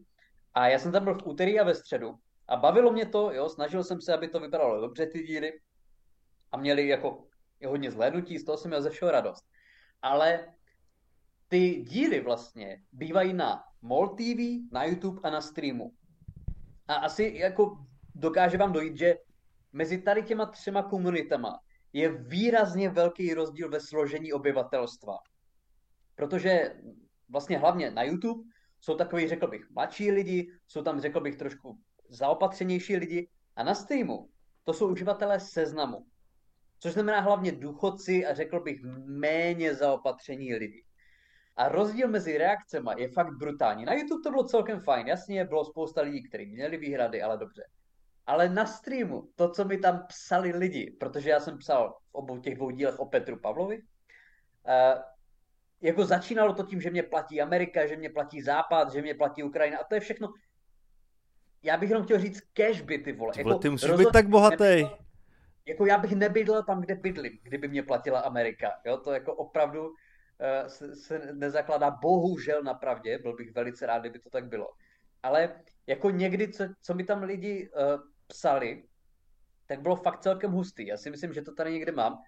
A 0.54 0.68
já 0.68 0.78
jsem 0.78 0.92
tam 0.92 1.04
byl 1.04 1.14
v 1.14 1.26
úterý 1.26 1.60
a 1.60 1.64
ve 1.64 1.74
středu 1.74 2.14
a 2.48 2.56
bavilo 2.56 2.92
mě 2.92 3.06
to, 3.06 3.32
jo, 3.32 3.48
snažil 3.48 3.84
jsem 3.84 4.00
se, 4.00 4.14
aby 4.14 4.28
to 4.28 4.40
vypadalo 4.40 4.80
dobře 4.80 5.06
ty 5.06 5.22
díly 5.22 5.52
a 6.52 6.56
měli 6.56 6.88
jako 6.88 7.26
hodně 7.66 7.90
zhlédnutí, 7.90 8.38
z 8.38 8.44
toho 8.44 8.58
jsem 8.58 8.68
měl 8.68 8.82
ze 8.82 8.90
všeho 8.90 9.10
radost. 9.10 9.44
Ale 10.02 10.54
ty 11.48 11.82
díly 11.82 12.20
vlastně 12.20 12.82
bývají 12.92 13.32
na 13.32 13.64
MOL 13.82 14.08
TV, 14.08 14.68
na 14.72 14.84
YouTube 14.84 15.20
a 15.24 15.30
na 15.30 15.40
streamu. 15.40 15.92
A 16.90 16.94
asi 16.94 17.32
jako 17.36 17.78
dokáže 18.14 18.58
vám 18.58 18.72
dojít, 18.72 18.98
že 18.98 19.14
mezi 19.72 19.98
tady 19.98 20.22
těma 20.22 20.46
třema 20.46 20.82
komunitama 20.82 21.58
je 21.92 22.12
výrazně 22.12 22.88
velký 22.88 23.34
rozdíl 23.34 23.70
ve 23.70 23.80
složení 23.80 24.32
obyvatelstva. 24.32 25.18
Protože 26.14 26.74
vlastně 27.28 27.58
hlavně 27.58 27.90
na 27.90 28.02
YouTube 28.02 28.42
jsou 28.80 28.94
takový, 28.94 29.28
řekl 29.28 29.46
bych, 29.46 29.70
mladší 29.70 30.10
lidi, 30.10 30.52
jsou 30.66 30.82
tam, 30.82 31.00
řekl 31.00 31.20
bych, 31.20 31.36
trošku 31.36 31.78
zaopatřenější 32.08 32.96
lidi 32.96 33.28
a 33.56 33.62
na 33.62 33.74
streamu 33.74 34.28
to 34.64 34.72
jsou 34.72 34.92
uživatelé 34.92 35.40
seznamu. 35.40 36.06
Což 36.78 36.92
znamená 36.92 37.20
hlavně 37.20 37.52
důchodci 37.52 38.26
a 38.26 38.34
řekl 38.34 38.60
bych 38.60 38.82
méně 39.06 39.74
zaopatření 39.74 40.54
lidi. 40.54 40.84
A 41.56 41.68
rozdíl 41.68 42.08
mezi 42.08 42.38
reakcemi 42.38 42.90
je 42.96 43.08
fakt 43.08 43.36
brutální. 43.38 43.84
Na 43.84 43.92
YouTube 43.92 44.22
to 44.22 44.30
bylo 44.30 44.44
celkem 44.44 44.80
fajn, 44.80 45.06
jasně, 45.06 45.44
bylo 45.44 45.64
spousta 45.64 46.02
lidí, 46.02 46.22
kteří 46.28 46.46
měli 46.46 46.76
výhrady, 46.76 47.22
ale 47.22 47.38
dobře. 47.38 47.62
Ale 48.26 48.48
na 48.48 48.66
streamu, 48.66 49.28
to, 49.36 49.50
co 49.50 49.64
mi 49.64 49.78
tam 49.78 50.06
psali 50.08 50.52
lidi, 50.52 50.96
protože 51.00 51.30
já 51.30 51.40
jsem 51.40 51.58
psal 51.58 51.96
v 52.10 52.14
obou 52.14 52.38
těch 52.38 52.54
dvou 52.54 52.70
dílech 52.70 52.98
o 52.98 53.06
Petru 53.06 53.38
Pavlovi, 53.38 53.78
uh, 53.78 55.02
jako 55.80 56.04
začínalo 56.04 56.54
to 56.54 56.62
tím, 56.62 56.80
že 56.80 56.90
mě 56.90 57.02
platí 57.02 57.40
Amerika, 57.40 57.86
že 57.86 57.96
mě 57.96 58.10
platí 58.10 58.42
Západ, 58.42 58.92
že 58.92 59.02
mě 59.02 59.14
platí 59.14 59.42
Ukrajina 59.42 59.78
a 59.78 59.84
to 59.84 59.94
je 59.94 60.00
všechno. 60.00 60.32
Já 61.62 61.76
bych 61.76 61.90
jenom 61.90 62.04
chtěl 62.04 62.18
říct 62.18 62.40
cashby, 62.40 62.98
ty 62.98 63.12
vole. 63.12 63.32
Ty, 63.32 63.42
vole, 63.42 63.54
jako, 63.54 63.62
ty 63.62 63.70
musíš 63.70 63.90
být 63.90 64.12
tak 64.12 64.28
bohatý. 64.28 64.86
Jako 65.66 65.86
já 65.86 65.98
bych 65.98 66.12
nebydlel 66.12 66.62
tam, 66.62 66.80
kde 66.80 66.94
bydlím, 66.94 67.38
kdyby 67.42 67.68
mě 67.68 67.82
platila 67.82 68.20
Amerika. 68.20 68.70
Jo, 68.84 68.96
to 68.96 69.12
jako 69.12 69.34
opravdu 69.34 69.94
se, 70.66 70.96
se 70.96 71.32
nezakládá 71.32 71.90
bohužel 71.90 72.62
na 72.62 72.74
pravdě, 72.74 73.18
byl 73.18 73.36
bych 73.36 73.54
velice 73.54 73.86
rád, 73.86 73.98
kdyby 73.98 74.18
to 74.18 74.30
tak 74.30 74.48
bylo. 74.48 74.68
Ale 75.22 75.60
jako 75.86 76.10
někdy, 76.10 76.48
co, 76.48 76.64
co 76.82 76.94
mi 76.94 77.04
tam 77.04 77.22
lidi 77.22 77.70
uh, 77.70 78.00
psali, 78.26 78.84
tak 79.66 79.80
bylo 79.80 79.96
fakt 79.96 80.20
celkem 80.20 80.50
hustý. 80.50 80.86
Já 80.86 80.96
si 80.96 81.10
myslím, 81.10 81.32
že 81.32 81.42
to 81.42 81.54
tady 81.54 81.72
někde 81.72 81.92
mám. 81.92 82.12
Uh, 82.12 82.20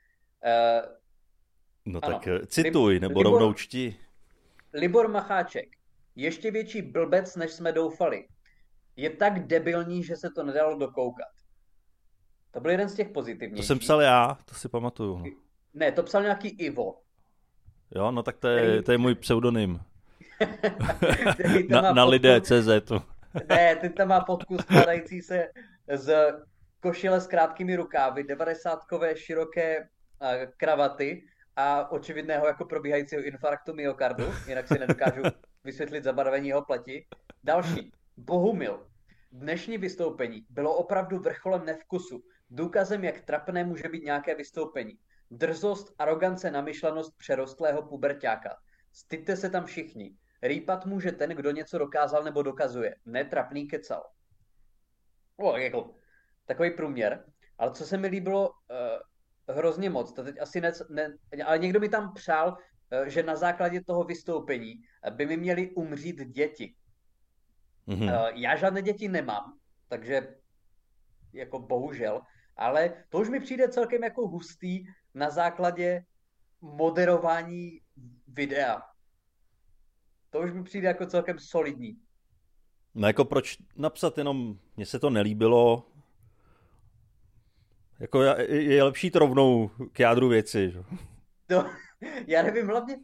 No 1.86 2.00
ano. 2.02 2.14
tak 2.14 2.28
eh, 2.28 2.46
cituj, 2.46 3.00
nebo 3.00 3.20
Libor, 3.20 3.32
rovnou 3.32 3.52
čti. 3.52 3.96
Libor 4.72 5.08
Macháček. 5.08 5.68
Ještě 6.16 6.50
větší 6.50 6.82
blbec, 6.82 7.36
než 7.36 7.52
jsme 7.52 7.72
doufali. 7.72 8.28
Je 8.96 9.10
tak 9.10 9.46
debilní, 9.46 10.04
že 10.04 10.16
se 10.16 10.30
to 10.30 10.42
nedalo 10.42 10.78
dokoukat. 10.78 11.28
To 12.50 12.60
byl 12.60 12.70
jeden 12.70 12.88
z 12.88 12.94
těch 12.94 13.08
pozitivnějších. 13.08 13.64
To 13.64 13.66
jsem 13.66 13.78
psal 13.78 14.00
já, 14.02 14.38
to 14.44 14.54
si 14.54 14.68
pamatuju. 14.68 15.18
No. 15.18 15.24
Ne, 15.74 15.92
to 15.92 16.02
psal 16.02 16.22
nějaký 16.22 16.48
Ivo. 16.48 17.01
Jo, 17.94 18.10
no 18.10 18.22
tak 18.22 18.36
to 18.38 18.48
je, 18.48 18.82
to 18.82 18.92
je 18.92 18.98
můj 18.98 19.14
pseudonym. 19.14 19.80
na, 21.68 21.92
na 21.92 22.04
lidé 22.04 22.40
CZ. 22.40 22.92
ne, 23.48 23.76
ty 23.76 23.90
tam 23.90 24.08
má 24.08 24.20
podkus 24.20 24.60
skládající 24.60 25.22
se 25.22 25.48
z 25.92 26.34
košile 26.80 27.20
s 27.20 27.26
krátkými 27.26 27.76
rukávy, 27.76 28.24
devadesátkové 28.24 29.16
široké 29.16 29.88
kravaty 30.56 31.24
a 31.56 31.90
očividného 31.90 32.46
jako 32.46 32.64
probíhajícího 32.64 33.22
infarktu 33.22 33.74
myokardu, 33.74 34.24
jinak 34.48 34.68
si 34.68 34.78
nedokážu 34.78 35.22
vysvětlit 35.64 36.04
zabarvení 36.04 36.48
jeho 36.48 36.62
pleti. 36.64 37.06
Další, 37.44 37.92
Bohumil. 38.16 38.86
Dnešní 39.32 39.78
vystoupení 39.78 40.46
bylo 40.50 40.76
opravdu 40.76 41.18
vrcholem 41.18 41.64
nevkusu, 41.64 42.22
důkazem, 42.50 43.04
jak 43.04 43.20
trapné 43.20 43.64
může 43.64 43.88
být 43.88 44.04
nějaké 44.04 44.34
vystoupení. 44.34 44.98
Drzost, 45.32 45.94
arogance, 45.98 46.50
namyšlenost 46.50 47.16
přerostlého 47.16 47.82
puberťáka. 47.82 48.56
Styďte 48.92 49.36
se 49.36 49.50
tam 49.50 49.66
všichni. 49.66 50.16
Rýpat 50.42 50.86
může 50.86 51.12
ten, 51.12 51.30
kdo 51.30 51.50
něco 51.50 51.78
dokázal 51.78 52.22
nebo 52.22 52.42
dokazuje. 52.42 52.96
Netrapný 53.04 53.68
kecal. 53.68 54.10
O, 55.36 55.56
jako 55.56 55.94
takový 56.46 56.70
průměr. 56.70 57.24
Ale 57.58 57.72
co 57.72 57.86
se 57.86 57.96
mi 57.96 58.08
líbilo, 58.08 58.50
uh, 58.50 59.56
hrozně 59.56 59.90
moc. 59.90 60.12
To 60.12 60.24
teď 60.24 60.40
asi 60.40 60.60
ne, 60.60 60.72
ne, 60.90 61.18
ale 61.44 61.58
někdo 61.58 61.80
mi 61.80 61.88
tam 61.88 62.14
přál, 62.14 62.56
eh, 62.90 63.10
že 63.10 63.22
na 63.22 63.36
základě 63.36 63.84
toho 63.84 64.04
vystoupení 64.04 64.74
by 65.10 65.26
mi 65.26 65.36
měly 65.36 65.70
umřít 65.70 66.16
děti. 66.16 66.74
Mm-hmm. 67.88 68.32
Já 68.34 68.56
žádné 68.56 68.82
děti 68.82 69.08
nemám, 69.08 69.58
takže 69.88 70.36
jako 71.32 71.58
bohužel, 71.58 72.22
ale 72.56 73.04
to 73.08 73.18
už 73.18 73.28
mi 73.28 73.40
přijde 73.40 73.68
celkem 73.68 74.04
jako 74.04 74.28
hustý 74.28 74.86
na 75.14 75.30
základě 75.30 76.04
moderování 76.60 77.80
videa. 78.28 78.82
To 80.30 80.40
už 80.40 80.52
mi 80.52 80.64
přijde 80.64 80.88
jako 80.88 81.06
celkem 81.06 81.38
solidní. 81.38 81.98
No 82.94 83.06
jako 83.06 83.24
proč 83.24 83.58
napsat 83.76 84.18
jenom, 84.18 84.58
mně 84.76 84.86
se 84.86 84.98
to 84.98 85.10
nelíbilo, 85.10 85.88
jako 87.98 88.22
je 88.48 88.82
lepší 88.82 89.10
to 89.10 89.18
rovnou 89.18 89.70
k 89.92 90.00
jádru 90.00 90.28
věci. 90.28 90.70
Že? 90.70 90.82
To, 91.46 91.70
já 92.26 92.42
nevím, 92.42 92.66
hlavně, 92.66 92.96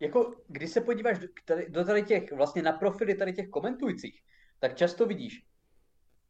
jako 0.00 0.34
když 0.48 0.70
se 0.70 0.80
podíváš 0.80 1.18
do 1.18 1.28
tady, 1.44 1.70
do 1.70 1.84
tady 1.84 2.02
těch, 2.02 2.32
vlastně 2.32 2.62
na 2.62 2.72
profily 2.72 3.14
tady 3.14 3.32
těch 3.32 3.48
komentujících, 3.48 4.22
tak 4.58 4.76
často 4.76 5.06
vidíš, 5.06 5.44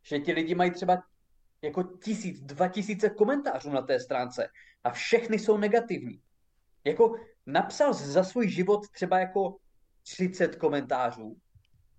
že 0.02 0.18
ti 0.18 0.32
lidi 0.32 0.54
mají 0.54 0.70
třeba 0.70 1.02
jako 1.66 1.82
tisíc, 1.82 2.40
dva 2.40 2.68
tisíce 2.68 3.10
komentářů 3.10 3.70
na 3.70 3.82
té 3.82 4.00
stránce 4.00 4.48
a 4.84 4.90
všechny 4.90 5.38
jsou 5.38 5.56
negativní. 5.56 6.20
Jako 6.84 7.16
napsal 7.46 7.94
za 7.94 8.24
svůj 8.24 8.48
život 8.48 8.80
třeba 8.92 9.18
jako 9.18 9.56
30 10.02 10.56
komentářů. 10.56 11.36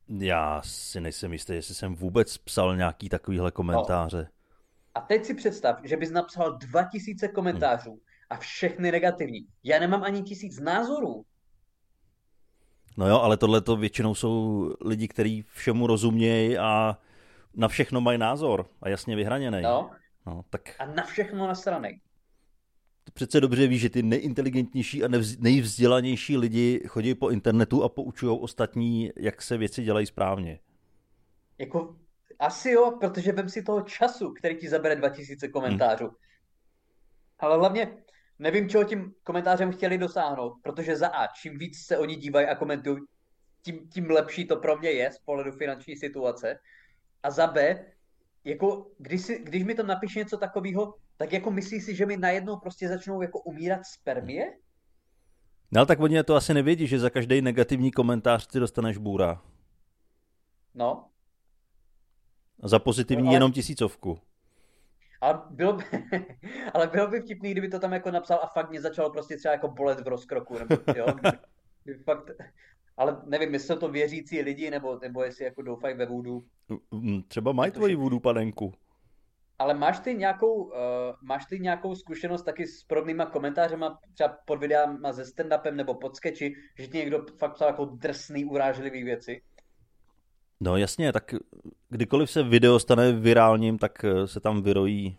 Já 0.10 0.62
si 0.66 1.02
nejsem 1.02 1.34
jistý, 1.34 1.54
jestli 1.54 1.76
jsem 1.76 1.96
vůbec 1.96 2.38
psal 2.38 2.78
nějaký 2.78 3.10
takovýhle 3.10 3.52
komentáře. 3.52 4.18
No. 4.18 4.30
A 4.96 5.02
teď 5.02 5.26
si 5.26 5.34
představ, 5.34 5.80
že 5.84 5.98
bys 5.98 6.12
napsal 6.12 6.58
2000 6.58 7.28
komentářů 7.28 7.92
hmm. 7.92 8.00
a 8.30 8.38
všechny 8.38 8.92
negativní. 8.92 9.48
Já 9.64 9.80
nemám 9.80 10.04
ani 10.04 10.24
tisíc 10.24 10.60
názorů. 10.60 11.26
No 12.98 13.08
jo, 13.08 13.20
ale 13.20 13.38
tohle 13.38 13.62
to 13.62 13.76
většinou 13.76 14.16
jsou 14.16 14.74
lidi, 14.82 15.08
kteří 15.08 15.42
všemu 15.42 15.88
rozumějí 15.88 16.58
a 16.58 16.98
na 17.58 17.68
všechno 17.68 18.02
mají 18.02 18.18
názor 18.18 18.70
a 18.82 18.90
jasně 18.90 19.16
vyhraněný. 19.16 19.62
No. 19.62 19.92
no 20.26 20.44
tak... 20.50 20.76
A 20.80 20.86
na 20.86 21.04
všechno 21.04 21.48
nasranej. 21.48 22.00
To 23.04 23.12
přece 23.12 23.42
dobře 23.42 23.68
víš, 23.68 23.82
že 23.82 23.90
ty 23.90 24.04
nejinteligentnější 24.04 25.04
a 25.04 25.08
nejvzdělanější 25.40 26.38
lidi 26.38 26.84
chodí 26.88 27.16
po 27.16 27.30
internetu 27.30 27.84
a 27.84 27.90
poučují 27.90 28.40
ostatní, 28.42 29.12
jak 29.16 29.42
se 29.42 29.58
věci 29.58 29.84
dělají 29.84 30.06
správně. 30.06 30.60
Jako 31.58 31.96
asi 32.40 32.72
jo, 32.72 32.98
protože 33.00 33.32
vem 33.32 33.50
si 33.50 33.64
toho 33.64 33.82
času, 33.82 34.34
který 34.34 34.56
ti 34.56 34.70
zabere 34.70 34.96
2000 34.96 35.48
komentářů. 35.48 36.06
Hmm. 36.06 36.16
Ale 37.40 37.58
hlavně 37.58 37.98
nevím, 38.40 38.70
čeho 38.70 38.84
tím 38.84 39.14
komentářem 39.24 39.72
chtěli 39.72 39.98
dosáhnout, 39.98 40.54
protože 40.64 40.96
za 40.96 41.08
A, 41.08 41.28
čím 41.28 41.58
víc 41.58 41.86
se 41.86 41.98
oni 41.98 42.16
dívají 42.16 42.48
a 42.48 42.56
komentují, 42.56 42.98
tím, 43.62 43.90
tím 43.90 44.10
lepší 44.10 44.48
to 44.48 44.56
pro 44.56 44.78
mě 44.78 44.92
je 44.92 45.12
z 45.12 45.20
pohledu 45.20 45.52
finanční 45.52 45.96
situace. 45.96 46.60
A 47.28 47.32
za 47.32 47.48
B, 47.48 47.86
jako 48.44 48.92
když, 48.98 49.22
si, 49.22 49.44
když 49.44 49.64
mi 49.64 49.76
to 49.76 49.84
napíše 49.84 50.20
něco 50.20 50.38
takového, 50.38 50.96
tak 51.18 51.34
jako 51.34 51.52
myslíš 51.52 51.84
si, 51.84 51.96
že 51.96 52.06
mi 52.06 52.18
najednou 52.18 52.58
prostě 52.58 52.88
začnou 52.88 53.22
jako 53.22 53.40
umírat 53.40 53.86
spermie? 53.86 54.46
No 55.72 55.80
ale 55.80 55.86
tak 55.86 56.00
oni 56.00 56.24
to 56.24 56.36
asi 56.36 56.54
nevědí, 56.54 56.88
že 56.88 57.00
za 57.00 57.10
každý 57.10 57.42
negativní 57.42 57.92
komentář 57.92 58.48
ty 58.48 58.60
dostaneš 58.60 58.98
bůra. 58.98 59.42
No, 60.76 61.10
za 62.64 62.80
pozitivní 62.80 63.24
no, 63.24 63.30
ale... 63.30 63.36
jenom 63.36 63.52
tisícovku. 63.52 64.20
Ale 65.22 65.42
bylo, 65.50 65.74
by, 65.74 65.84
ale 66.74 66.88
bylo 66.88 67.08
by 67.08 67.22
vtipný, 67.22 67.52
kdyby 67.52 67.70
to 67.70 67.80
tam 67.80 67.94
jako 67.94 68.12
napsal 68.12 68.40
a 68.44 68.48
fakt 68.48 68.70
mě 68.70 68.82
začalo 68.82 69.10
prostě 69.10 69.38
třeba 69.38 69.52
jako 69.52 69.68
bolet 69.68 70.00
v 70.00 70.08
rozkroku. 70.08 70.58
Nebo, 70.58 70.76
jo? 70.96 71.06
fakt, 72.06 72.32
ale 72.98 73.22
nevím, 73.26 73.54
jestli 73.54 73.68
jsou 73.68 73.80
to 73.80 73.90
věřící 73.90 74.42
lidi, 74.42 74.70
nebo, 74.72 75.00
nebo 75.02 75.24
jestli 75.24 75.46
jako 75.46 75.62
doufají 75.62 75.96
ve 75.96 76.06
vůdu. 76.06 76.44
Mm, 76.92 77.24
třeba 77.24 77.52
mají 77.52 77.72
tvoji 77.72 77.96
vůdu 77.96 78.20
panenku. 78.20 78.74
Ale 79.60 79.74
máš 79.74 80.00
ty, 80.00 80.16
nějakou, 80.16 80.64
uh, 80.64 80.74
máš 81.22 81.46
ty 81.46 81.60
nějakou 81.60 81.96
zkušenost 81.96 82.44
taky 82.44 82.68
s 82.68 82.84
podobnýma 82.84 83.26
komentářema, 83.26 84.00
třeba 84.14 84.38
pod 84.46 84.60
videama 84.60 85.14
ze 85.14 85.24
stand-upem 85.24 85.76
nebo 85.76 85.94
pod 85.94 86.16
sketchy, 86.16 86.56
že 86.80 86.88
ti 86.88 86.98
někdo 86.98 87.26
fakt 87.38 87.54
psal 87.54 87.68
jako 87.68 87.86
drsný, 87.86 88.46
urážlivý 88.46 89.04
věci? 89.04 89.42
No 90.60 90.78
jasně, 90.78 91.14
tak 91.14 91.36
kdykoliv 91.90 92.32
se 92.32 92.44
video 92.44 92.80
stane 92.80 93.12
virálním, 93.12 93.78
tak 93.78 94.04
eh, 94.04 94.28
se 94.28 94.40
tam 94.40 94.62
vyrojí 94.62 95.18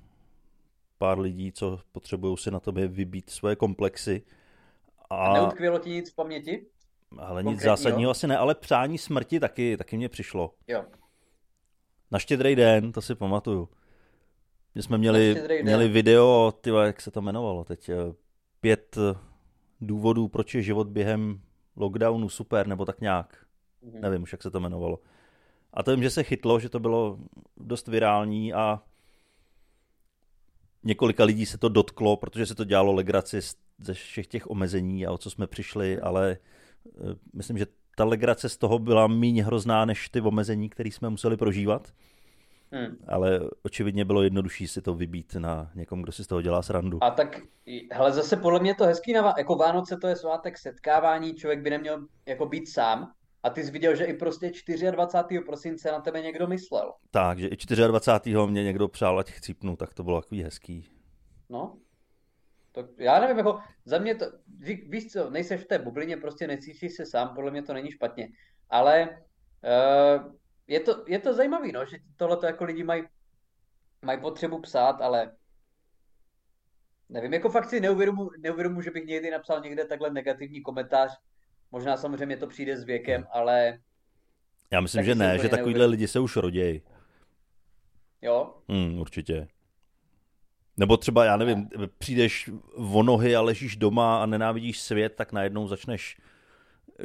pár 0.99 1.19
lidí, 1.19 1.53
co 1.53 1.81
potřebují 1.93 2.37
si 2.37 2.51
na 2.51 2.61
tobě 2.61 2.89
vybít 2.89 3.31
svoje 3.31 3.57
komplexy. 3.57 4.23
A, 5.11 5.17
a 5.17 5.33
neutkvělo 5.33 5.79
ti 5.79 5.91
nic 5.91 6.13
v 6.13 6.15
paměti? 6.15 6.67
Ale 7.17 7.43
nic 7.43 7.61
zásadního 7.61 8.11
asi 8.11 8.27
ne, 8.27 8.37
ale 8.37 8.55
přání 8.55 8.99
smrti 8.99 9.41
taky, 9.41 9.77
taky 9.77 9.97
mě 9.97 10.09
přišlo. 10.09 10.55
Jo. 10.69 10.85
Na 12.11 12.19
štědrý 12.19 12.57
den, 12.57 12.93
to 12.93 13.03
si 13.03 13.15
pamatuju. 13.15 13.69
My 14.75 14.83
jsme 14.83 14.99
měli, 14.99 15.43
měli 15.63 15.89
video, 15.89 16.53
tyva, 16.61 16.87
jak 16.87 17.01
se 17.01 17.11
to 17.11 17.21
jmenovalo 17.21 17.65
teď, 17.65 17.89
eh, 17.89 17.95
pět 18.61 18.97
eh, 18.97 19.19
důvodů, 19.81 20.29
proč 20.29 20.55
je 20.55 20.63
život 20.63 20.89
během 20.89 21.41
lockdownu 21.77 22.29
super, 22.29 22.67
nebo 22.67 22.85
tak 22.85 23.01
nějak. 23.01 23.47
Mm-hmm. 23.85 24.01
Nevím 24.01 24.23
už, 24.23 24.33
jak 24.33 24.43
se 24.43 24.51
to 24.51 24.59
jmenovalo. 24.59 24.99
A 25.73 25.83
to 25.83 25.91
vím, 25.91 26.03
že 26.03 26.11
se 26.11 26.23
chytlo, 26.23 26.61
že 26.61 26.69
to 26.69 26.81
bylo 26.81 27.19
dost 27.57 27.89
virální 27.89 28.53
a 28.53 28.83
několika 30.83 31.25
lidí 31.25 31.47
se 31.47 31.59
to 31.59 31.69
dotklo, 31.69 32.17
protože 32.17 32.47
se 32.47 32.55
to 32.55 32.65
dělalo 32.65 32.93
legraci 32.93 33.41
ze 33.79 33.95
všech 33.95 34.27
těch 34.27 34.51
omezení 34.51 35.07
a 35.07 35.13
o 35.13 35.19
co 35.19 35.31
jsme 35.31 35.47
přišli, 35.47 36.01
ale 36.01 36.31
eh, 36.31 36.58
myslím, 37.33 37.59
že 37.59 37.67
ta 37.97 38.05
legrace 38.05 38.49
z 38.49 38.57
toho 38.57 38.79
byla 38.79 39.07
méně 39.07 39.45
hrozná 39.45 39.85
než 39.85 40.09
ty 40.09 40.21
omezení, 40.21 40.69
které 40.69 40.89
jsme 40.89 41.11
museli 41.11 41.37
prožívat. 41.37 41.93
Hmm. 42.73 42.97
Ale 43.09 43.41
očividně 43.63 44.05
bylo 44.05 44.23
jednodušší 44.23 44.69
si 44.69 44.83
to 44.83 44.95
vybít 44.95 45.35
na 45.35 45.71
někom, 45.75 46.03
kdo 46.03 46.13
si 46.13 46.25
z 46.25 46.27
toho 46.27 46.43
dělá 46.43 46.63
srandu. 46.63 47.05
A 47.05 47.11
tak, 47.11 47.41
hele, 47.93 48.13
zase 48.13 48.37
podle 48.37 48.61
mě 48.61 48.75
to 48.75 48.85
hezký, 48.85 49.13
na, 49.13 49.35
jako 49.39 49.57
Vánoce 49.57 49.97
to 49.97 50.07
je 50.07 50.17
svátek 50.17 50.59
setkávání, 50.59 51.35
člověk 51.35 51.61
by 51.61 51.71
neměl 51.71 52.07
jako 52.27 52.47
být 52.47 52.69
sám. 52.69 53.13
A 53.43 53.51
ty 53.51 53.65
jsi 53.65 53.71
viděl, 53.71 53.97
že 53.97 54.05
i 54.05 54.15
prostě 54.15 54.53
24. 54.91 55.41
prosince 55.41 55.93
na 55.93 56.01
tebe 56.01 56.23
někdo 56.23 56.47
myslel. 56.47 56.93
Tak, 57.11 57.39
že 57.39 57.47
i 57.49 57.57
24. 57.87 58.37
mě 58.47 58.65
někdo 58.65 58.89
přál, 58.89 59.19
ať 59.19 59.31
chcípnu, 59.31 59.77
tak 59.77 59.95
to 59.95 60.03
bylo 60.03 60.21
takový 60.21 60.43
hezký. 60.43 60.89
No, 61.51 61.77
to, 62.73 62.89
já 62.99 63.21
nevím, 63.21 63.39
jako 63.39 63.61
za 63.85 63.99
mě 63.99 64.15
to, 64.15 64.27
ví, 64.59 64.75
víš 64.89 65.13
co, 65.13 65.31
nejseš 65.31 65.61
v 65.61 65.67
té 65.67 65.79
bublině, 65.79 66.17
prostě 66.17 66.47
necítíš 66.47 66.93
se 66.95 67.07
sám, 67.07 67.35
podle 67.35 67.51
mě 67.51 67.63
to 67.63 67.73
není 67.73 67.91
špatně. 67.91 68.29
Ale 68.71 69.09
uh, 69.09 70.33
je 70.67 70.81
to, 70.81 71.05
je 71.07 71.19
to 71.19 71.35
zajímavé, 71.35 71.73
no, 71.73 71.85
že 71.85 71.99
tohle 72.17 72.39
jako 72.47 72.65
lidi 72.65 72.85
mají 72.85 73.03
mají 74.03 74.21
potřebu 74.21 74.61
psát, 74.61 75.01
ale 75.01 75.33
nevím, 77.09 77.33
jako 77.33 77.51
fakt 77.51 77.69
si 77.69 77.81
neuvědomu, 77.81 78.31
neuvědomu, 78.39 78.81
že 78.81 78.91
bych 78.91 79.05
někdy 79.05 79.31
napsal 79.31 79.61
někde 79.61 79.85
takhle 79.85 80.11
negativní 80.11 80.63
komentář. 80.63 81.19
Možná 81.71 81.97
samozřejmě 81.97 82.37
to 82.37 82.47
přijde 82.47 82.77
s 82.77 82.85
věkem, 82.85 83.27
ale... 83.33 83.79
Já 84.71 84.81
myslím, 84.81 85.05
že 85.05 85.15
ne, 85.15 85.39
že 85.39 85.49
takovýhle 85.49 85.87
lidi 85.87 86.09
se 86.09 86.21
už 86.21 86.37
rodějí. 86.37 86.83
Jo? 88.23 88.55
Hmm, 88.69 88.99
určitě. 88.99 89.49
Nebo 90.79 90.97
třeba, 90.97 91.25
já 91.25 91.37
nevím, 91.37 91.69
přijdeš 91.99 92.51
o 92.75 93.03
nohy 93.03 93.37
a 93.37 93.41
ležíš 93.41 93.77
doma 93.77 94.23
a 94.23 94.27
nenávidíš 94.27 94.81
svět, 94.81 95.15
tak 95.17 95.33
najednou 95.33 95.69
začneš 95.69 96.21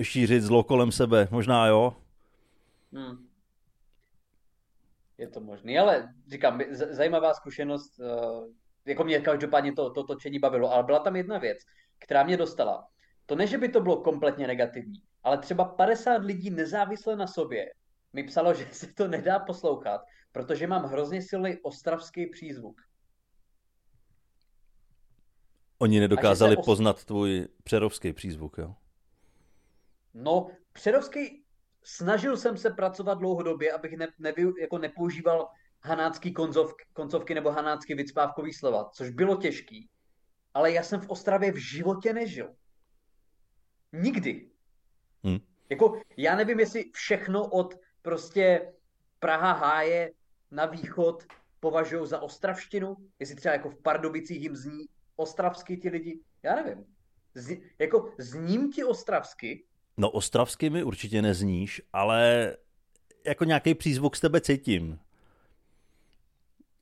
šířit 0.01 0.43
zlo 0.43 0.63
kolem 0.63 0.91
sebe. 0.91 1.27
Možná 1.31 1.67
jo? 1.67 1.95
Hmm. 2.93 3.27
Je 5.17 5.27
to 5.27 5.39
možné, 5.39 5.79
ale 5.79 6.13
říkám, 6.27 6.61
zajímavá 6.71 7.33
zkušenost, 7.33 7.99
eh, 7.99 8.91
jako 8.91 9.03
mě 9.03 9.19
každopádně 9.19 9.73
to, 9.73 9.89
to 9.89 10.03
točení 10.03 10.39
bavilo, 10.39 10.73
ale 10.73 10.83
byla 10.83 10.99
tam 10.99 11.15
jedna 11.15 11.37
věc, 11.37 11.57
která 11.99 12.23
mě 12.23 12.37
dostala. 12.37 12.87
To 13.25 13.35
ne, 13.35 13.47
že 13.47 13.57
by 13.57 13.69
to 13.69 13.81
bylo 13.81 13.97
kompletně 13.97 14.47
negativní, 14.47 15.01
ale 15.23 15.37
třeba 15.37 15.65
50 15.65 16.23
lidí 16.23 16.49
nezávisle 16.49 17.15
na 17.15 17.27
sobě 17.27 17.73
mi 18.13 18.23
psalo, 18.23 18.53
že 18.57 18.67
se 18.71 18.93
to 18.93 19.07
nedá 19.07 19.39
poslouchat, 19.39 20.01
protože 20.31 20.67
mám 20.67 20.83
hrozně 20.83 21.21
silný 21.21 21.57
ostravský 21.61 22.27
přízvuk. 22.27 22.81
Oni 25.83 25.99
nedokázali 25.99 26.57
os... 26.57 26.65
poznat 26.65 27.05
tvůj 27.05 27.47
přerovský 27.63 28.13
přízvuk, 28.13 28.57
jo? 28.57 28.75
No, 30.13 30.47
přerovský 30.73 31.43
snažil 31.83 32.37
jsem 32.37 32.57
se 32.57 32.69
pracovat 32.69 33.17
dlouhodobě, 33.17 33.71
abych 33.71 33.97
ne, 33.97 34.07
nevy, 34.19 34.53
jako 34.61 34.77
nepoužíval 34.77 35.47
hanácký 35.81 36.33
koncovky, 36.33 36.85
koncovky 36.93 37.35
nebo 37.35 37.51
hanácký 37.51 37.93
vycpávkový 37.93 38.53
slova, 38.53 38.89
což 38.93 39.09
bylo 39.09 39.35
těžký. 39.35 39.89
Ale 40.53 40.71
já 40.71 40.83
jsem 40.83 41.01
v 41.01 41.09
Ostravě 41.09 41.51
v 41.51 41.57
životě 41.57 42.13
nežil. 42.13 42.55
Nikdy. 43.93 44.49
Hmm. 45.23 45.39
Jako, 45.69 46.01
já 46.17 46.35
nevím, 46.35 46.59
jestli 46.59 46.91
všechno 46.93 47.49
od 47.49 47.75
prostě 48.01 48.73
Praha 49.19 49.53
háje 49.53 50.11
na 50.51 50.65
východ 50.65 51.23
považují 51.59 52.07
za 52.07 52.21
ostravštinu, 52.21 52.97
jestli 53.19 53.35
třeba 53.35 53.53
jako 53.53 53.69
v 53.69 53.81
Pardubicích 53.81 54.41
jim 54.41 54.55
zní 54.55 54.85
ostravsky 55.15 55.77
ti 55.77 55.89
lidi, 55.89 56.19
já 56.43 56.55
nevím. 56.55 56.85
Z, 57.35 57.57
jako 57.79 58.13
zním 58.17 58.71
ti 58.71 58.83
ostravsky, 58.83 59.63
No 59.97 60.09
ostravsky 60.09 60.69
mi 60.69 60.83
určitě 60.83 61.21
nezníš, 61.21 61.81
ale 61.93 62.53
jako 63.25 63.43
nějaký 63.43 63.73
přízvuk 63.73 64.15
z 64.15 64.19
tebe 64.19 64.41
cítím. 64.41 64.99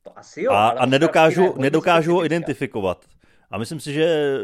To 0.02 0.18
asi 0.18 0.42
jo. 0.42 0.52
A, 0.52 0.68
a 0.68 0.86
nedokážu, 0.86 1.54
nedokážu 1.58 2.14
ho 2.14 2.24
identifikovat. 2.24 3.04
A 3.50 3.58
myslím 3.58 3.80
si, 3.80 3.92
že 3.92 4.36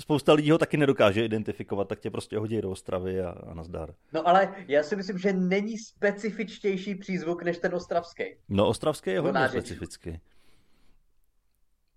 spousta 0.00 0.32
lidí 0.32 0.50
ho 0.50 0.58
taky 0.58 0.76
nedokáže 0.76 1.24
identifikovat, 1.24 1.88
tak 1.88 2.00
tě 2.00 2.10
prostě 2.10 2.38
hodí 2.38 2.60
do 2.60 2.70
Ostravy 2.70 3.20
a, 3.20 3.30
a 3.30 3.54
nazdar. 3.54 3.94
No 4.12 4.28
ale 4.28 4.54
já 4.68 4.82
si 4.82 4.96
myslím, 4.96 5.18
že 5.18 5.32
není 5.32 5.78
specifičtější 5.78 6.94
přízvuk 6.94 7.42
než 7.42 7.58
ten 7.58 7.74
ostravský. 7.74 8.24
No 8.48 8.68
ostravský 8.68 9.10
je 9.10 9.20
hodně 9.20 9.48
specifický. 9.48 10.20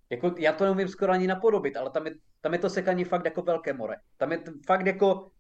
Jako, 0.10 0.36
já 0.38 0.54
to 0.54 0.64
neumím 0.64 0.88
skoro 0.88 1.12
ani 1.12 1.28
napodobit, 1.28 1.78
ale 1.78 1.90
tam 1.90 2.06
je, 2.06 2.16
tam 2.42 2.54
je 2.54 2.60
to 2.60 2.70
sekaní 2.70 3.04
fakt 3.04 3.26
jako 3.26 3.42
velké 3.42 3.74
more. 3.74 3.96
Tam 4.18 4.32
je 4.32 4.44
fakt 4.66 4.86
jako 4.86 5.32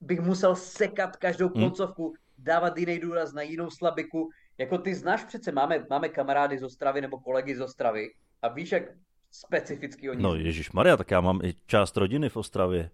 bych 0.00 0.20
musel 0.20 0.56
sekat 0.56 1.16
každou 1.16 1.48
hmm. 1.48 1.64
koncovku, 1.64 2.14
dávat 2.38 2.78
jiný 2.78 2.98
důraz 2.98 3.32
na 3.32 3.42
jinou 3.42 3.70
slabiku. 3.70 4.30
Jako 4.58 4.78
ty 4.78 4.94
znáš 4.94 5.24
přece, 5.24 5.52
máme, 5.52 5.86
máme 5.90 6.08
kamarády 6.08 6.58
z 6.58 6.62
Ostravy 6.62 7.00
nebo 7.00 7.20
kolegy 7.20 7.56
z 7.56 7.60
Ostravy 7.60 8.10
a 8.42 8.48
víš, 8.48 8.72
jak 8.72 8.82
specificky 9.30 10.10
oni... 10.10 10.22
No 10.22 10.34
Ježíš 10.34 10.72
Maria, 10.72 10.96
tak 10.96 11.10
já 11.10 11.20
mám 11.20 11.40
i 11.44 11.54
část 11.66 11.96
rodiny 11.96 12.28
v 12.28 12.36
Ostravě. 12.36 12.90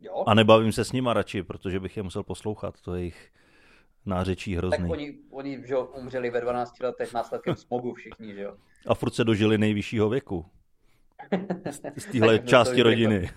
Jo? 0.00 0.24
A 0.26 0.34
nebavím 0.34 0.72
se 0.72 0.84
s 0.84 0.92
nima 0.92 1.14
radši, 1.14 1.42
protože 1.42 1.80
bych 1.80 1.96
je 1.96 2.02
musel 2.02 2.22
poslouchat, 2.22 2.80
to 2.80 2.94
je 2.94 3.04
jich 3.04 3.32
nářečí 4.08 4.56
hrozný. 4.56 4.78
Tak 4.78 4.90
oni, 4.90 5.18
oni 5.30 5.62
že 5.66 5.74
jo, 5.74 5.84
umřeli 5.84 6.30
ve 6.30 6.40
12 6.40 6.80
letech 6.80 7.12
následkem 7.12 7.56
smogu 7.56 7.94
všichni, 7.94 8.34
že 8.34 8.42
jo. 8.42 8.56
A 8.86 8.94
furt 8.94 9.14
se 9.14 9.24
dožili 9.24 9.58
nejvyššího 9.58 10.08
věku. 10.08 10.46
Z 11.96 12.04
téhle 12.12 12.38
části 12.38 12.82
rodiny. 12.82 13.30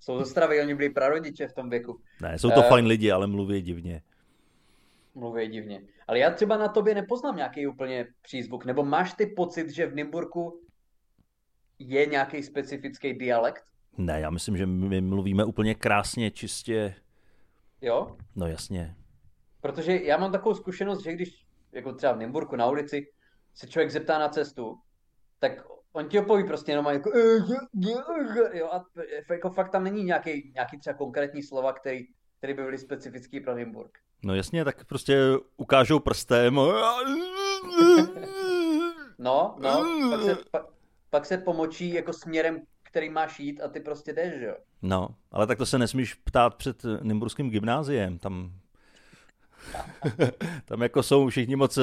jsou 0.00 0.18
z 0.18 0.20
Ostravy, 0.20 0.60
oni 0.60 0.74
byli 0.74 0.90
prarodiče 0.90 1.48
v 1.48 1.52
tom 1.52 1.70
věku. 1.70 2.00
Ne, 2.22 2.38
jsou 2.38 2.50
to 2.50 2.60
uh, 2.60 2.68
fajn 2.68 2.86
lidi, 2.86 3.10
ale 3.10 3.26
mluví 3.26 3.62
divně. 3.62 4.02
Mluví 5.14 5.48
divně. 5.48 5.82
Ale 6.08 6.18
já 6.18 6.30
třeba 6.30 6.56
na 6.56 6.68
tobě 6.68 6.94
nepoznám 6.94 7.36
nějaký 7.36 7.66
úplně 7.66 8.06
přízvuk. 8.22 8.64
Nebo 8.64 8.84
máš 8.84 9.12
ty 9.12 9.26
pocit, 9.26 9.70
že 9.70 9.86
v 9.86 9.94
Nymburku 9.94 10.60
je 11.78 12.06
nějaký 12.06 12.42
specifický 12.42 13.14
dialekt? 13.14 13.64
Ne, 13.98 14.20
já 14.20 14.30
myslím, 14.30 14.56
že 14.56 14.66
my 14.66 15.00
mluvíme 15.00 15.44
úplně 15.44 15.74
krásně, 15.74 16.30
čistě. 16.30 16.94
Jo? 17.80 18.16
No 18.36 18.46
jasně. 18.46 18.94
Protože 19.64 20.00
já 20.02 20.16
mám 20.16 20.32
takovou 20.32 20.54
zkušenost, 20.54 21.02
že 21.02 21.12
když 21.12 21.46
jako 21.72 21.92
třeba 21.92 22.12
v 22.12 22.18
Nymburku 22.18 22.56
na 22.56 22.66
ulici 22.66 23.06
se 23.54 23.66
člověk 23.68 23.90
zeptá 23.90 24.18
na 24.18 24.28
cestu, 24.28 24.78
tak 25.38 25.52
on 25.92 26.08
ti 26.08 26.18
opoví 26.18 26.44
prostě 26.44 26.72
jenom 26.72 26.86
jako, 26.86 27.10
jo, 28.52 28.68
a 28.72 28.84
jako 29.30 29.50
fakt 29.50 29.70
tam 29.70 29.84
není 29.84 30.04
nějaký, 30.04 30.52
nějaký 30.54 30.78
třeba 30.78 30.96
konkrétní 30.96 31.42
slova, 31.42 31.72
který, 31.72 32.06
který 32.38 32.54
by 32.54 32.62
byly 32.62 32.78
specifický 32.78 33.40
pro 33.40 33.54
Nymburk. 33.54 33.98
No 34.24 34.34
jasně, 34.34 34.64
tak 34.64 34.84
prostě 34.84 35.18
ukážou 35.56 35.98
prstem. 35.98 36.54
no, 39.18 39.56
no, 39.58 39.84
pak 40.10 40.22
se, 40.22 40.36
pak, 40.50 40.66
pak 41.10 41.26
se 41.26 41.38
pomočí 41.38 41.94
jako 41.94 42.12
směrem, 42.12 42.62
který 42.82 43.10
máš 43.10 43.40
jít 43.40 43.60
a 43.60 43.68
ty 43.68 43.80
prostě 43.80 44.12
jdeš, 44.12 44.42
jo. 44.42 44.56
No, 44.82 45.08
ale 45.30 45.46
tak 45.46 45.58
to 45.58 45.66
se 45.66 45.78
nesmíš 45.78 46.14
ptát 46.14 46.54
před 46.54 46.82
Nymburským 47.02 47.50
gymnáziem, 47.50 48.18
tam 48.18 48.52
tam 50.64 50.82
jako 50.82 51.02
jsou 51.02 51.28
všichni 51.28 51.56
moc 51.56 51.78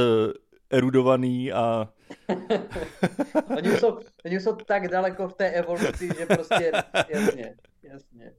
erudovaný 0.70 1.52
a... 1.52 1.94
oni, 3.58 3.78
jsou, 3.78 4.00
oni 4.26 4.39
jsou 4.39 4.56
tak 4.56 4.88
daleko 4.88 5.28
v 5.28 5.34
té 5.34 5.50
evoluci, 5.50 6.10
že 6.17 6.26
prostě, 6.26 6.72
jasně, 7.10 7.56
jasně. 7.84 8.34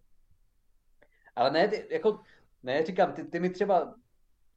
Ale 1.37 1.51
ne, 1.51 1.69
ty, 1.69 1.87
jako, 1.91 2.21
ne, 2.63 2.85
říkám, 2.85 3.13
ty, 3.13 3.25
ty 3.25 3.41
mi 3.41 3.51
třeba 3.51 3.95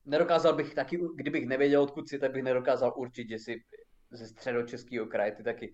nedokázal 0.05 0.55
bych 0.55 0.75
taky, 0.75 0.99
kdybych 1.15 1.47
nevěděl, 1.47 1.81
odkud 1.81 2.09
si, 2.09 2.19
tak 2.19 2.31
bych 2.31 2.43
nedokázal 2.43 2.93
určit, 2.95 3.29
že 3.29 3.35
jsi 3.35 3.63
ze 4.11 4.27
středočeského 4.27 5.05
kraje, 5.05 5.31
ty 5.31 5.43
taky 5.43 5.73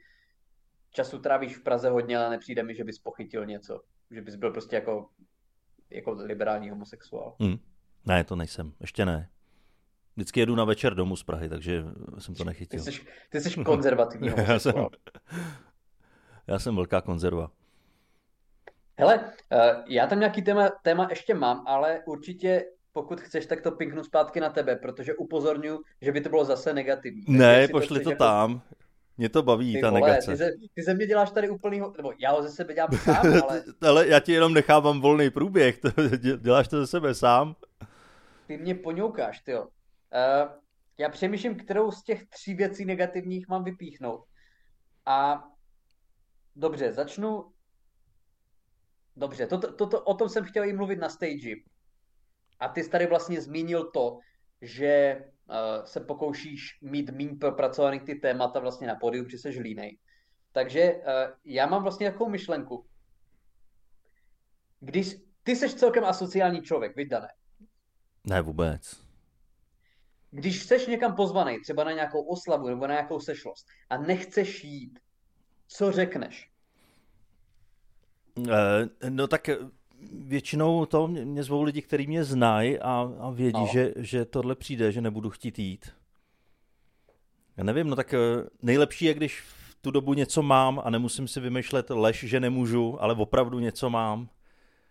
času 0.90 1.20
trávíš 1.20 1.58
v 1.58 1.64
Praze 1.64 1.90
hodně, 1.90 2.18
ale 2.18 2.30
nepřijde 2.30 2.64
mi, 2.64 2.76
že 2.76 2.84
bys 2.84 3.00
pochytil 3.00 3.46
něco, 3.46 3.82
že 4.12 4.22
bys 4.22 4.36
byl 4.36 4.52
prostě 4.52 4.76
jako, 4.76 5.10
jako 5.90 6.12
liberální 6.12 6.70
homosexuál. 6.70 7.36
Hmm. 7.40 7.58
Ne, 8.06 8.24
to 8.24 8.36
nejsem, 8.36 8.74
ještě 8.80 9.06
ne. 9.06 9.30
Vždycky 10.16 10.40
jedu 10.40 10.56
na 10.56 10.64
večer 10.64 10.96
domů 10.96 11.16
z 11.16 11.24
Prahy, 11.24 11.50
takže 11.50 11.84
jsem 12.20 12.36
to 12.36 12.44
nechytil. 12.44 12.84
Ty 12.84 12.92
jsi, 12.92 13.02
ty 13.30 13.42
jsi 13.42 13.64
konzervativní 13.64 14.28
já, 14.48 14.60
jsem, 14.60 14.74
já 16.48 16.60
jsem 16.60 16.76
velká 16.76 17.02
konzerva. 17.02 17.52
Hele, 18.98 19.32
eh, 19.52 19.84
já 19.88 20.08
tam 20.08 20.20
nějaký 20.20 20.42
téma, 20.42 20.70
téma 20.84 21.08
ještě 21.10 21.34
mám, 21.34 21.64
ale 21.68 22.02
určitě 22.06 22.64
pokud 22.94 23.22
chceš, 23.22 23.46
tak 23.46 23.62
to 23.62 23.72
pinknu 23.72 24.04
zpátky 24.04 24.40
na 24.40 24.50
tebe, 24.50 24.76
protože 24.76 25.14
upozorňuji, 25.14 25.80
že 26.02 26.12
by 26.12 26.22
to 26.22 26.30
bylo 26.30 26.46
zase 26.46 26.74
negativní. 26.74 27.24
Ne, 27.28 27.68
pošli 27.68 28.00
to, 28.00 28.04
to 28.04 28.10
jako... 28.10 28.24
tam. 28.24 28.62
Mě 29.18 29.30
to 29.30 29.44
baví, 29.44 29.74
ty 29.76 29.82
ta 29.82 29.90
vole, 29.90 30.02
negace. 30.02 30.32
Ty 30.32 30.38
ze, 30.38 30.52
ty 30.76 30.84
ze 30.84 30.94
mě 30.94 31.08
děláš 31.08 31.32
tady 31.32 31.50
úplnýho, 31.50 31.94
nebo 31.98 32.14
já 32.20 32.32
ho 32.32 32.44
ze 32.44 32.50
sebe 32.50 32.74
dělám 32.74 32.92
sám, 32.92 33.26
ale... 33.44 33.64
ale 33.82 34.08
já 34.08 34.20
ti 34.20 34.32
jenom 34.32 34.54
nechávám 34.54 35.02
volný 35.02 35.30
průběh, 35.30 35.78
to, 35.82 35.90
děláš 36.38 36.68
to 36.68 36.80
ze 36.80 36.88
sebe 36.88 37.14
sám. 37.14 37.56
Ty 38.52 38.58
mě 38.58 38.76
poňoukáš, 38.76 39.40
ty 39.40 39.52
jo. 39.52 39.64
Uh, 39.64 40.60
já 40.98 41.10
přemýšlím, 41.10 41.56
kterou 41.58 41.92
z 41.92 42.04
těch 42.04 42.28
tří 42.28 42.54
věcí 42.54 42.86
negativních 42.86 43.48
mám 43.48 43.64
vypíchnout. 43.64 44.26
A 45.06 45.44
dobře, 46.56 46.94
začnu... 46.94 47.52
Dobře, 49.16 49.48
to, 49.48 49.88
to, 49.88 50.02
o 50.02 50.14
tom 50.14 50.30
jsem 50.30 50.46
chtěl 50.46 50.64
i 50.64 50.74
mluvit 50.74 51.00
na 51.00 51.10
stage. 51.10 51.56
A 52.60 52.68
ty 52.68 52.84
jsi 52.84 52.90
tady 52.90 53.08
vlastně 53.08 53.42
zmínil 53.42 53.92
to, 53.92 54.20
že 54.62 55.24
uh, 55.24 55.86
se 55.86 56.00
pokoušíš 56.00 56.80
mít 56.82 57.10
méně 57.10 57.36
propracovaný 57.40 58.00
ty 58.00 58.16
témata 58.16 58.60
vlastně 58.60 58.88
na 58.88 58.96
pódiu, 58.96 59.24
protože 59.24 59.38
jsi 59.38 59.50
línej. 59.50 60.00
Takže 60.52 60.96
uh, 60.96 61.04
já 61.46 61.66
mám 61.66 61.84
vlastně 61.84 62.12
takovou 62.12 62.30
myšlenku. 62.30 62.86
Když 64.80 65.16
ty 65.44 65.56
jsi 65.56 65.70
celkem 65.70 66.06
asociální 66.06 66.62
člověk, 66.62 66.96
vydané. 66.96 67.28
Ne 68.24 68.42
vůbec. 68.42 69.02
Když 70.32 70.64
jsi 70.64 70.92
někam 70.92 71.16
pozvaný, 71.16 71.60
třeba 71.60 71.84
na 71.84 71.92
nějakou 71.92 72.22
oslavu 72.22 72.68
nebo 72.68 72.88
na 72.88 72.94
nějakou 72.94 73.20
sešlost 73.20 73.68
a 73.90 73.98
nechceš 73.98 74.64
jít, 74.64 75.00
co 75.68 75.92
řekneš? 75.92 76.50
Uh, 78.38 78.50
no 79.10 79.28
tak 79.28 79.50
většinou 80.12 80.86
to 80.86 81.08
mě, 81.08 81.26
mě 81.26 81.44
zvou 81.44 81.64
lidi, 81.64 81.82
kteří 81.82 82.08
mě 82.08 82.24
znají 82.24 82.80
a, 82.80 83.14
a 83.20 83.30
vědí, 83.30 83.60
no. 83.60 83.68
že, 83.72 83.94
že 83.98 84.26
tohle 84.26 84.56
přijde, 84.56 84.92
že 84.92 85.02
nebudu 85.02 85.30
chtít 85.30 85.60
jít. 85.60 85.94
Já 87.58 87.64
nevím, 87.64 87.88
no 87.88 87.96
tak 87.96 88.14
eh, 88.14 88.18
nejlepší 88.62 89.06
je, 89.06 89.14
když 89.14 89.42
v 89.42 89.76
tu 89.82 89.92
dobu 89.92 90.14
něco 90.14 90.42
mám 90.42 90.82
a 90.84 90.90
nemusím 90.90 91.28
si 91.28 91.40
vymýšlet 91.40 91.90
lež, 91.90 92.24
že 92.24 92.40
nemůžu, 92.40 93.04
ale 93.04 93.14
opravdu 93.14 93.60
něco 93.60 93.90
mám. 93.90 94.30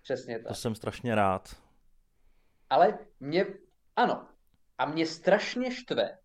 Přesně 0.02 0.38
tak. 0.38 0.48
To 0.48 0.54
jsem 0.54 0.74
strašně 0.74 1.14
rád. 1.14 1.56
Ale 2.70 2.98
mě, 3.20 3.46
ano, 3.96 4.28
a 4.78 4.86
mě 4.86 5.06
strašně 5.06 5.70
štve, 5.70 6.18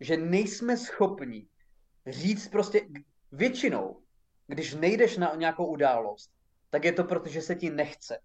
že 0.00 0.16
nejsme 0.16 0.76
schopni 0.76 1.46
říct 2.06 2.48
prostě 2.48 2.80
většinou, 3.32 4.02
když 4.46 4.74
nejdeš 4.74 5.16
na 5.16 5.34
nějakou 5.34 5.66
událost, 5.66 6.30
tak 6.70 6.84
je 6.84 6.92
to 6.92 7.04
proto, 7.04 7.28
že 7.28 7.42
se 7.42 7.54
ti 7.54 7.70
nechce. 7.70 8.18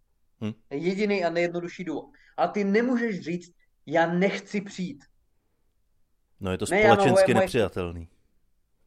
Hm. 0.43 0.53
Jediný 0.69 1.23
a 1.23 1.30
nejjednodušší 1.30 1.84
důvod. 1.84 2.06
Ale 2.38 2.49
ty 2.49 2.63
nemůžeš 2.63 3.19
říct, 3.19 3.56
já 3.86 4.13
nechci 4.13 4.62
přijít. 4.62 5.03
No 6.39 6.51
je 6.51 6.58
to 6.58 6.65
společensky 6.65 7.34
ne, 7.34 7.39
nepřijatelný. 7.39 8.10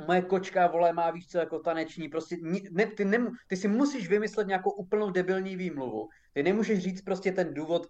Moje 0.07 0.23
kočka, 0.23 0.67
vole, 0.67 0.93
má 0.93 1.11
víš 1.11 1.29
co, 1.29 1.39
jako 1.39 1.59
taneční, 1.59 2.09
prostě 2.09 2.37
ne, 2.71 2.87
ty, 2.87 3.05
nemu, 3.05 3.31
ty 3.47 3.57
si 3.57 3.69
musíš 3.69 4.09
vymyslet 4.09 4.47
nějakou 4.47 4.71
úplnou 4.71 5.11
debilní 5.11 5.57
výmluvu. 5.57 6.09
Ty 6.33 6.43
nemůžeš 6.43 6.79
říct 6.79 7.03
prostě 7.03 7.33
ten 7.33 7.55
důvod, 7.55 7.87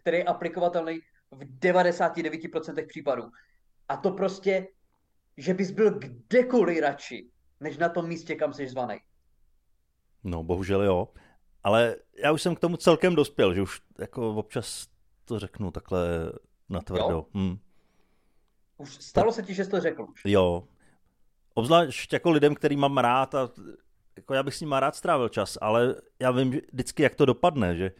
který 0.00 0.16
je 0.16 0.24
aplikovatelný 0.24 1.00
v 1.30 1.58
99% 1.58 2.86
případů. 2.86 3.22
A 3.88 3.96
to 3.96 4.10
prostě, 4.10 4.68
že 5.36 5.54
bys 5.54 5.70
byl 5.70 5.98
kdekoliv 5.98 6.80
radši, 6.80 7.30
než 7.60 7.78
na 7.78 7.88
tom 7.88 8.08
místě, 8.08 8.34
kam 8.34 8.52
jsi 8.52 8.68
zvaný. 8.68 8.96
No, 10.24 10.44
bohužel 10.44 10.82
jo. 10.82 11.08
Ale 11.64 11.96
já 12.22 12.32
už 12.32 12.42
jsem 12.42 12.54
k 12.56 12.60
tomu 12.60 12.76
celkem 12.76 13.14
dospěl, 13.14 13.54
že 13.54 13.62
už 13.62 13.80
jako 13.98 14.34
občas 14.34 14.88
to 15.24 15.38
řeknu 15.38 15.70
takhle 15.70 16.32
natvrdo. 16.68 17.26
Hmm. 17.34 17.58
Už 18.76 18.94
stalo 18.94 19.32
se 19.32 19.42
ti, 19.42 19.54
že 19.54 19.64
jsi 19.64 19.70
to 19.70 19.80
řekl 19.80 20.02
už? 20.02 20.22
Jo. 20.24 20.68
Obzvlášť 21.54 22.12
jako 22.12 22.30
lidem, 22.30 22.54
který 22.54 22.76
mám 22.76 22.98
rád 22.98 23.34
a 23.34 23.50
jako 24.16 24.34
já 24.34 24.42
bych 24.42 24.54
s 24.54 24.60
ním 24.60 24.72
rád 24.72 24.96
strávil 24.96 25.28
čas, 25.28 25.58
ale 25.60 25.94
já 26.18 26.30
vím 26.30 26.50
vždycky, 26.50 27.02
jak 27.02 27.14
to 27.14 27.26
dopadne, 27.26 27.76
že 27.76 27.92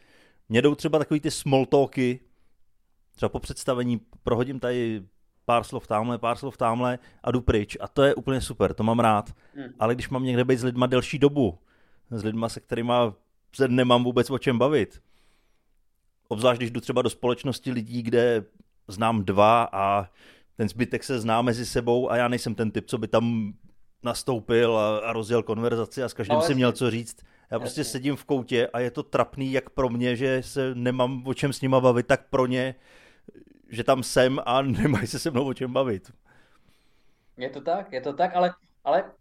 mě 0.50 0.62
jdou 0.62 0.74
třeba 0.74 0.98
takový 0.98 1.20
ty 1.20 1.30
small 1.30 1.66
talky, 1.66 2.20
třeba 3.14 3.28
po 3.28 3.38
představení 3.38 4.00
prohodím 4.22 4.60
tady 4.60 5.02
pár 5.44 5.64
slov 5.64 5.86
tamhle, 5.86 6.18
pár 6.18 6.36
slov 6.36 6.56
tamhle 6.56 6.98
a 7.22 7.30
jdu 7.30 7.40
pryč. 7.40 7.76
A 7.80 7.88
to 7.88 8.02
je 8.02 8.14
úplně 8.14 8.40
super, 8.40 8.74
to 8.74 8.82
mám 8.82 9.00
rád. 9.00 9.34
Hmm. 9.54 9.68
Ale 9.78 9.94
když 9.94 10.08
mám 10.08 10.24
někde 10.24 10.44
být 10.44 10.58
s 10.58 10.64
lidma 10.64 10.86
delší 10.86 11.18
dobu, 11.18 11.58
s 12.10 12.24
lidma, 12.24 12.48
se 12.48 12.60
kterými 12.60 12.92
se 13.54 13.68
nemám 13.68 14.04
vůbec 14.04 14.30
o 14.30 14.38
čem 14.38 14.58
bavit. 14.58 15.02
Obzvlášť, 16.28 16.58
když 16.58 16.70
jdu 16.70 16.80
třeba 16.80 17.02
do 17.02 17.10
společnosti 17.10 17.72
lidí, 17.72 18.02
kde 18.02 18.44
znám 18.88 19.24
dva 19.24 19.68
a 19.72 20.10
ten 20.56 20.68
zbytek 20.68 21.04
se 21.04 21.20
zná 21.20 21.42
mezi 21.42 21.66
sebou 21.66 22.10
a 22.10 22.16
já 22.16 22.28
nejsem 22.28 22.54
ten 22.54 22.70
typ, 22.70 22.86
co 22.86 22.98
by 22.98 23.08
tam 23.08 23.52
nastoupil 24.02 24.76
a, 24.76 24.98
a 24.98 25.12
rozjel 25.12 25.42
konverzaci 25.42 26.02
a 26.02 26.08
s 26.08 26.12
každým 26.12 26.36
no, 26.36 26.42
si 26.42 26.54
měl 26.54 26.72
co 26.72 26.90
říct. 26.90 27.16
Já 27.50 27.58
prostě 27.58 27.80
jasně. 27.80 27.92
sedím 27.92 28.16
v 28.16 28.24
koutě 28.24 28.66
a 28.66 28.80
je 28.80 28.90
to 28.90 29.02
trapný 29.02 29.52
jak 29.52 29.70
pro 29.70 29.88
mě, 29.88 30.16
že 30.16 30.42
se 30.42 30.74
nemám 30.74 31.26
o 31.26 31.34
čem 31.34 31.52
s 31.52 31.60
nima 31.60 31.80
bavit, 31.80 32.06
tak 32.06 32.28
pro 32.28 32.46
ně, 32.46 32.74
že 33.68 33.84
tam 33.84 34.02
jsem 34.02 34.40
a 34.46 34.62
nemají 34.82 35.06
se 35.06 35.18
se 35.18 35.30
mnou 35.30 35.48
o 35.48 35.54
čem 35.54 35.72
bavit. 35.72 36.12
Je 37.36 37.50
to 37.50 37.60
tak, 37.60 37.92
je 37.92 38.00
to 38.00 38.12
tak, 38.12 38.34
ale, 38.34 38.54
ale 38.84 39.12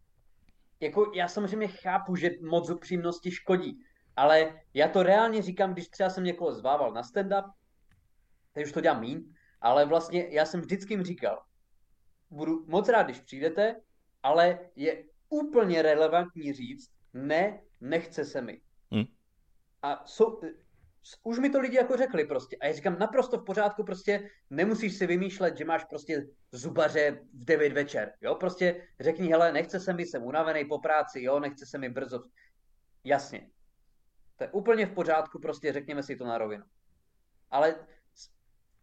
jako 0.80 1.12
já 1.16 1.28
samozřejmě 1.28 1.68
chápu, 1.68 2.16
že 2.16 2.30
moc 2.42 2.70
upřímnosti 2.70 3.32
škodí, 3.32 3.80
ale 4.16 4.62
já 4.74 4.88
to 4.88 5.04
reálně 5.04 5.42
říkám, 5.42 5.74
když 5.74 5.88
třeba 5.88 6.10
jsem 6.10 6.24
někoho 6.24 6.54
zvával 6.54 6.92
na 6.92 7.02
stand-up, 7.02 7.52
teď 8.54 8.66
už 8.66 8.72
to 8.72 8.82
dělám 8.82 9.02
mín, 9.02 9.34
ale 9.62 9.86
vlastně 9.86 10.28
já 10.30 10.46
jsem 10.46 10.62
vždycky 10.62 10.94
jim 10.94 11.04
říkal, 11.04 11.44
budu 12.30 12.66
moc 12.68 12.90
rád, 12.90 13.04
když 13.04 13.20
přijdete, 13.20 13.76
ale 14.24 14.60
je 14.76 15.04
úplně 15.30 15.82
relevantní 15.82 16.54
říct, 16.54 16.99
ne, 17.14 17.62
nechce 17.82 18.26
se 18.26 18.42
mi. 18.42 18.62
Hmm. 18.92 19.06
A 19.82 20.06
jsou, 20.06 20.42
už 21.24 21.40
mi 21.40 21.50
to 21.50 21.60
lidi 21.60 21.78
jako 21.78 21.98
řekli 21.98 22.26
prostě. 22.26 22.58
A 22.58 22.66
já 22.66 22.74
říkám, 22.74 23.00
naprosto 23.00 23.38
v 23.38 23.46
pořádku, 23.46 23.84
prostě 23.84 24.30
nemusíš 24.50 24.98
si 24.98 25.08
vymýšlet, 25.08 25.58
že 25.58 25.66
máš 25.66 25.84
prostě 25.84 26.28
zubaře 26.52 27.20
v 27.34 27.46
9 27.46 27.74
večer, 27.74 28.14
jo, 28.22 28.36
prostě 28.36 28.88
řekni, 29.00 29.28
hele, 29.28 29.52
nechce 29.52 29.80
se 29.80 29.94
mi, 29.94 30.06
jsem 30.06 30.24
unavený 30.24 30.66
po 30.66 30.80
práci, 30.80 31.22
jo, 31.22 31.40
nechce 31.40 31.66
se 31.66 31.78
mi 31.78 31.90
brzo. 31.90 32.24
Jasně. 33.04 33.50
To 34.36 34.44
je 34.44 34.52
úplně 34.52 34.86
v 34.86 34.94
pořádku, 34.94 35.40
prostě 35.40 35.74
řekněme 35.74 36.04
si 36.04 36.16
to 36.16 36.26
na 36.26 36.38
rovinu. 36.38 36.64
Ale 37.52 37.76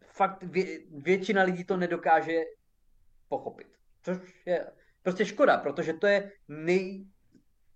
fakt 0.07 0.43
vě, 0.43 0.79
většina 0.91 1.43
lidí 1.43 1.63
to 1.63 1.77
nedokáže 1.77 2.41
pochopit. 3.27 3.67
Což 4.01 4.17
je 4.45 4.71
prostě 5.01 5.25
škoda, 5.25 5.57
protože 5.57 5.93
to 5.93 6.07
je 6.07 6.31
nej, 6.47 7.07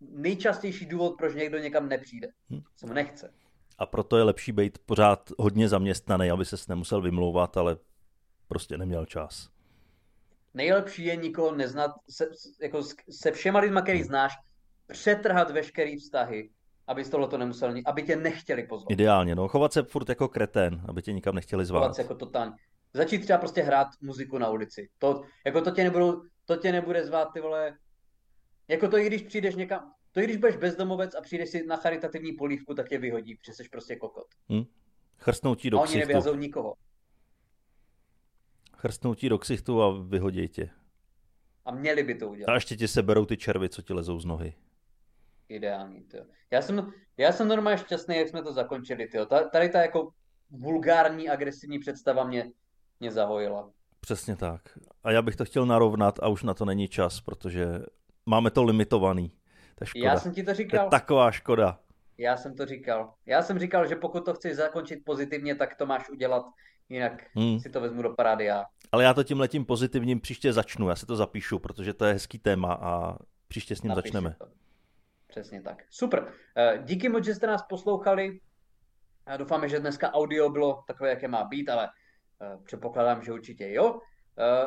nejčastější 0.09 0.85
důvod, 0.85 1.17
proč 1.17 1.35
někdo 1.35 1.57
někam 1.57 1.89
nepřijde. 1.89 2.27
Hm. 2.49 2.61
Se 2.75 2.85
mu 2.85 2.93
nechce. 2.93 3.33
A 3.77 3.85
proto 3.85 4.17
je 4.17 4.23
lepší 4.23 4.51
být 4.51 4.77
pořád 4.85 5.31
hodně 5.37 5.69
zaměstnaný, 5.69 6.31
aby 6.31 6.45
se 6.45 6.55
nemusel 6.69 7.01
vymlouvat, 7.01 7.57
ale 7.57 7.77
prostě 8.47 8.77
neměl 8.77 9.05
čas. 9.05 9.49
Nejlepší 10.53 11.05
je 11.05 11.15
nikoho 11.15 11.55
neznat, 11.55 11.91
se, 12.09 12.27
jako 12.61 12.83
se 13.09 13.31
všema 13.31 13.59
lidma, 13.59 13.81
který 13.81 14.03
znáš, 14.03 14.33
přetrhat 14.87 15.51
veškerý 15.51 15.97
vztahy, 15.97 16.49
aby 16.87 17.03
tohle 17.03 17.37
nemusel, 17.37 17.73
aby 17.85 18.03
tě 18.03 18.15
nechtěli 18.15 18.63
pozvat. 18.63 18.91
Ideálně, 18.91 19.35
no, 19.35 19.47
chovat 19.47 19.73
se 19.73 19.83
furt 19.83 20.09
jako 20.09 20.27
kretén, 20.27 20.81
aby 20.87 21.01
tě 21.01 21.13
nikam 21.13 21.35
nechtěli 21.35 21.65
zvát. 21.65 21.79
Chovat 21.79 21.95
se 21.95 22.01
jako 22.01 22.15
totálně. 22.15 22.51
Začít 22.93 23.19
třeba 23.19 23.39
prostě 23.39 23.61
hrát 23.61 23.87
muziku 24.01 24.37
na 24.37 24.49
ulici. 24.49 24.89
To, 24.97 25.23
jako 25.45 25.61
to 25.61 25.71
tě, 25.71 25.83
nebudou, 25.83 26.21
to 26.45 26.55
tě 26.55 26.71
nebude 26.71 27.05
zvát, 27.05 27.33
ty 27.33 27.41
vole, 27.41 27.77
jako 28.71 28.87
to 28.87 28.97
i 28.97 29.07
když 29.07 29.21
přijdeš 29.21 29.55
někam, 29.55 29.93
to 30.11 30.19
i 30.19 30.23
když 30.23 30.37
budeš 30.37 30.55
bezdomovec 30.55 31.15
a 31.15 31.21
přijdeš 31.21 31.49
si 31.49 31.65
na 31.65 31.75
charitativní 31.75 32.33
polívku, 32.33 32.73
tak 32.73 32.89
tě 32.89 32.97
vyhodí, 32.97 33.35
protože 33.35 33.53
jsi 33.53 33.69
prostě 33.69 33.95
kokot. 33.95 34.27
Hmm. 34.49 34.63
Chrstnoutí 35.17 35.69
do 35.69 35.77
a 35.77 35.81
oni 35.81 35.97
nevyhazou 35.97 36.35
nikoho. 36.35 36.75
Chrstnoutí 38.77 39.29
do 39.29 39.37
ksichtu 39.37 39.81
a 39.81 40.01
vyhodí 40.03 40.47
tě. 40.47 40.69
A 41.65 41.71
měli 41.71 42.03
by 42.03 42.15
to 42.15 42.29
udělat. 42.29 42.51
A 42.51 42.55
ještě 42.55 42.75
ti 42.75 42.87
seberou 42.87 43.25
ty 43.25 43.37
červy, 43.37 43.69
co 43.69 43.81
ti 43.81 43.93
lezou 43.93 44.19
z 44.19 44.25
nohy. 44.25 44.53
Ideální, 45.49 46.03
to. 46.03 46.17
Já 46.51 46.61
jsem, 46.61 46.91
já 47.17 47.31
jsem 47.31 47.47
normálně 47.47 47.77
šťastný, 47.77 48.17
jak 48.17 48.27
jsme 48.27 48.43
to 48.43 48.53
zakončili, 48.53 49.07
tyjo. 49.07 49.25
Tady 49.25 49.69
ta 49.69 49.81
jako 49.81 50.11
vulgární, 50.49 51.29
agresivní 51.29 51.79
představa 51.79 52.23
mě, 52.23 52.51
mě 52.99 53.11
zahojila. 53.11 53.71
Přesně 53.99 54.35
tak. 54.35 54.77
A 55.03 55.11
já 55.11 55.21
bych 55.21 55.35
to 55.35 55.45
chtěl 55.45 55.65
narovnat 55.65 56.19
a 56.19 56.27
už 56.27 56.43
na 56.43 56.53
to 56.53 56.65
není 56.65 56.87
čas, 56.87 57.21
protože 57.21 57.65
máme 58.25 58.51
to 58.51 58.63
limitovaný. 58.63 59.31
To 59.75 59.85
škoda. 59.85 60.05
Já 60.05 60.19
jsem 60.19 60.33
ti 60.33 60.43
to 60.43 60.53
říkal. 60.53 60.85
To 60.85 60.89
taková 60.89 61.31
škoda. 61.31 61.79
Já 62.17 62.37
jsem 62.37 62.55
to 62.55 62.65
říkal. 62.65 63.13
Já 63.25 63.41
jsem 63.41 63.59
říkal, 63.59 63.87
že 63.87 63.95
pokud 63.95 64.25
to 64.25 64.33
chceš 64.33 64.55
zakončit 64.55 65.05
pozitivně, 65.05 65.55
tak 65.55 65.75
to 65.75 65.85
máš 65.85 66.09
udělat, 66.09 66.45
jinak 66.89 67.23
hmm. 67.35 67.59
si 67.59 67.69
to 67.69 67.81
vezmu 67.81 68.01
do 68.01 68.09
parády 68.09 68.45
já. 68.45 68.65
Ale 68.91 69.03
já 69.03 69.13
to 69.13 69.23
tím 69.23 69.39
letím 69.39 69.65
pozitivním 69.65 70.19
příště 70.19 70.53
začnu, 70.53 70.89
já 70.89 70.95
si 70.95 71.05
to 71.05 71.15
zapíšu, 71.15 71.59
protože 71.59 71.93
to 71.93 72.05
je 72.05 72.13
hezký 72.13 72.39
téma 72.39 72.73
a 72.73 73.17
příště 73.47 73.75
s 73.75 73.81
ním 73.81 73.89
Napíši 73.89 74.07
začneme. 74.07 74.35
To. 74.39 74.47
Přesně 75.27 75.61
tak. 75.61 75.83
Super. 75.89 76.33
Eh, 76.57 76.79
díky 76.83 77.09
moc, 77.09 77.25
že 77.25 77.35
jste 77.35 77.47
nás 77.47 77.61
poslouchali. 77.69 78.39
Já 79.27 79.37
doufáme, 79.37 79.69
že 79.69 79.79
dneska 79.79 80.13
audio 80.13 80.49
bylo 80.49 80.83
takové, 80.87 81.09
jaké 81.09 81.27
má 81.27 81.43
být, 81.43 81.69
ale 81.69 81.87
uh, 81.87 82.63
předpokládám, 82.63 83.23
že 83.23 83.31
určitě 83.31 83.71
jo. 83.71 83.93
Uh, 83.93 83.99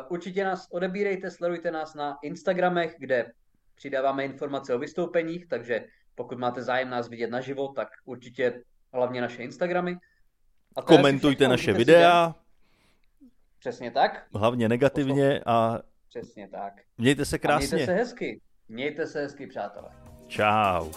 určitě 0.09 0.43
nás 0.43 0.67
odebírejte, 0.71 1.31
sledujte 1.31 1.71
nás 1.71 1.93
na 1.93 2.17
Instagramech, 2.23 2.95
kde 2.99 3.31
přidáváme 3.75 4.25
informace 4.25 4.75
o 4.75 4.79
vystoupeních, 4.79 5.47
takže 5.47 5.85
pokud 6.15 6.37
máte 6.37 6.63
zájem 6.63 6.89
nás 6.89 7.09
vidět 7.09 7.29
naživo, 7.29 7.67
tak 7.67 7.87
určitě 8.05 8.63
hlavně 8.93 9.21
naše 9.21 9.43
Instagramy. 9.43 9.97
A 10.75 10.81
Komentujte 10.81 11.47
naše 11.47 11.73
videa. 11.73 12.35
Přesně 13.59 13.91
tak. 13.91 14.27
Hlavně 14.33 14.69
negativně 14.69 15.41
a... 15.45 15.79
Přesně 16.09 16.47
tak. 16.47 16.73
Mějte 16.97 17.25
se 17.25 17.39
krásně. 17.39 17.67
A 17.67 17.75
mějte 17.75 17.85
se 17.85 17.97
hezky. 17.97 18.41
Mějte 18.69 19.07
se 19.07 19.21
hezky, 19.21 19.47
přátelé. 19.47 19.89
Čau. 20.27 20.91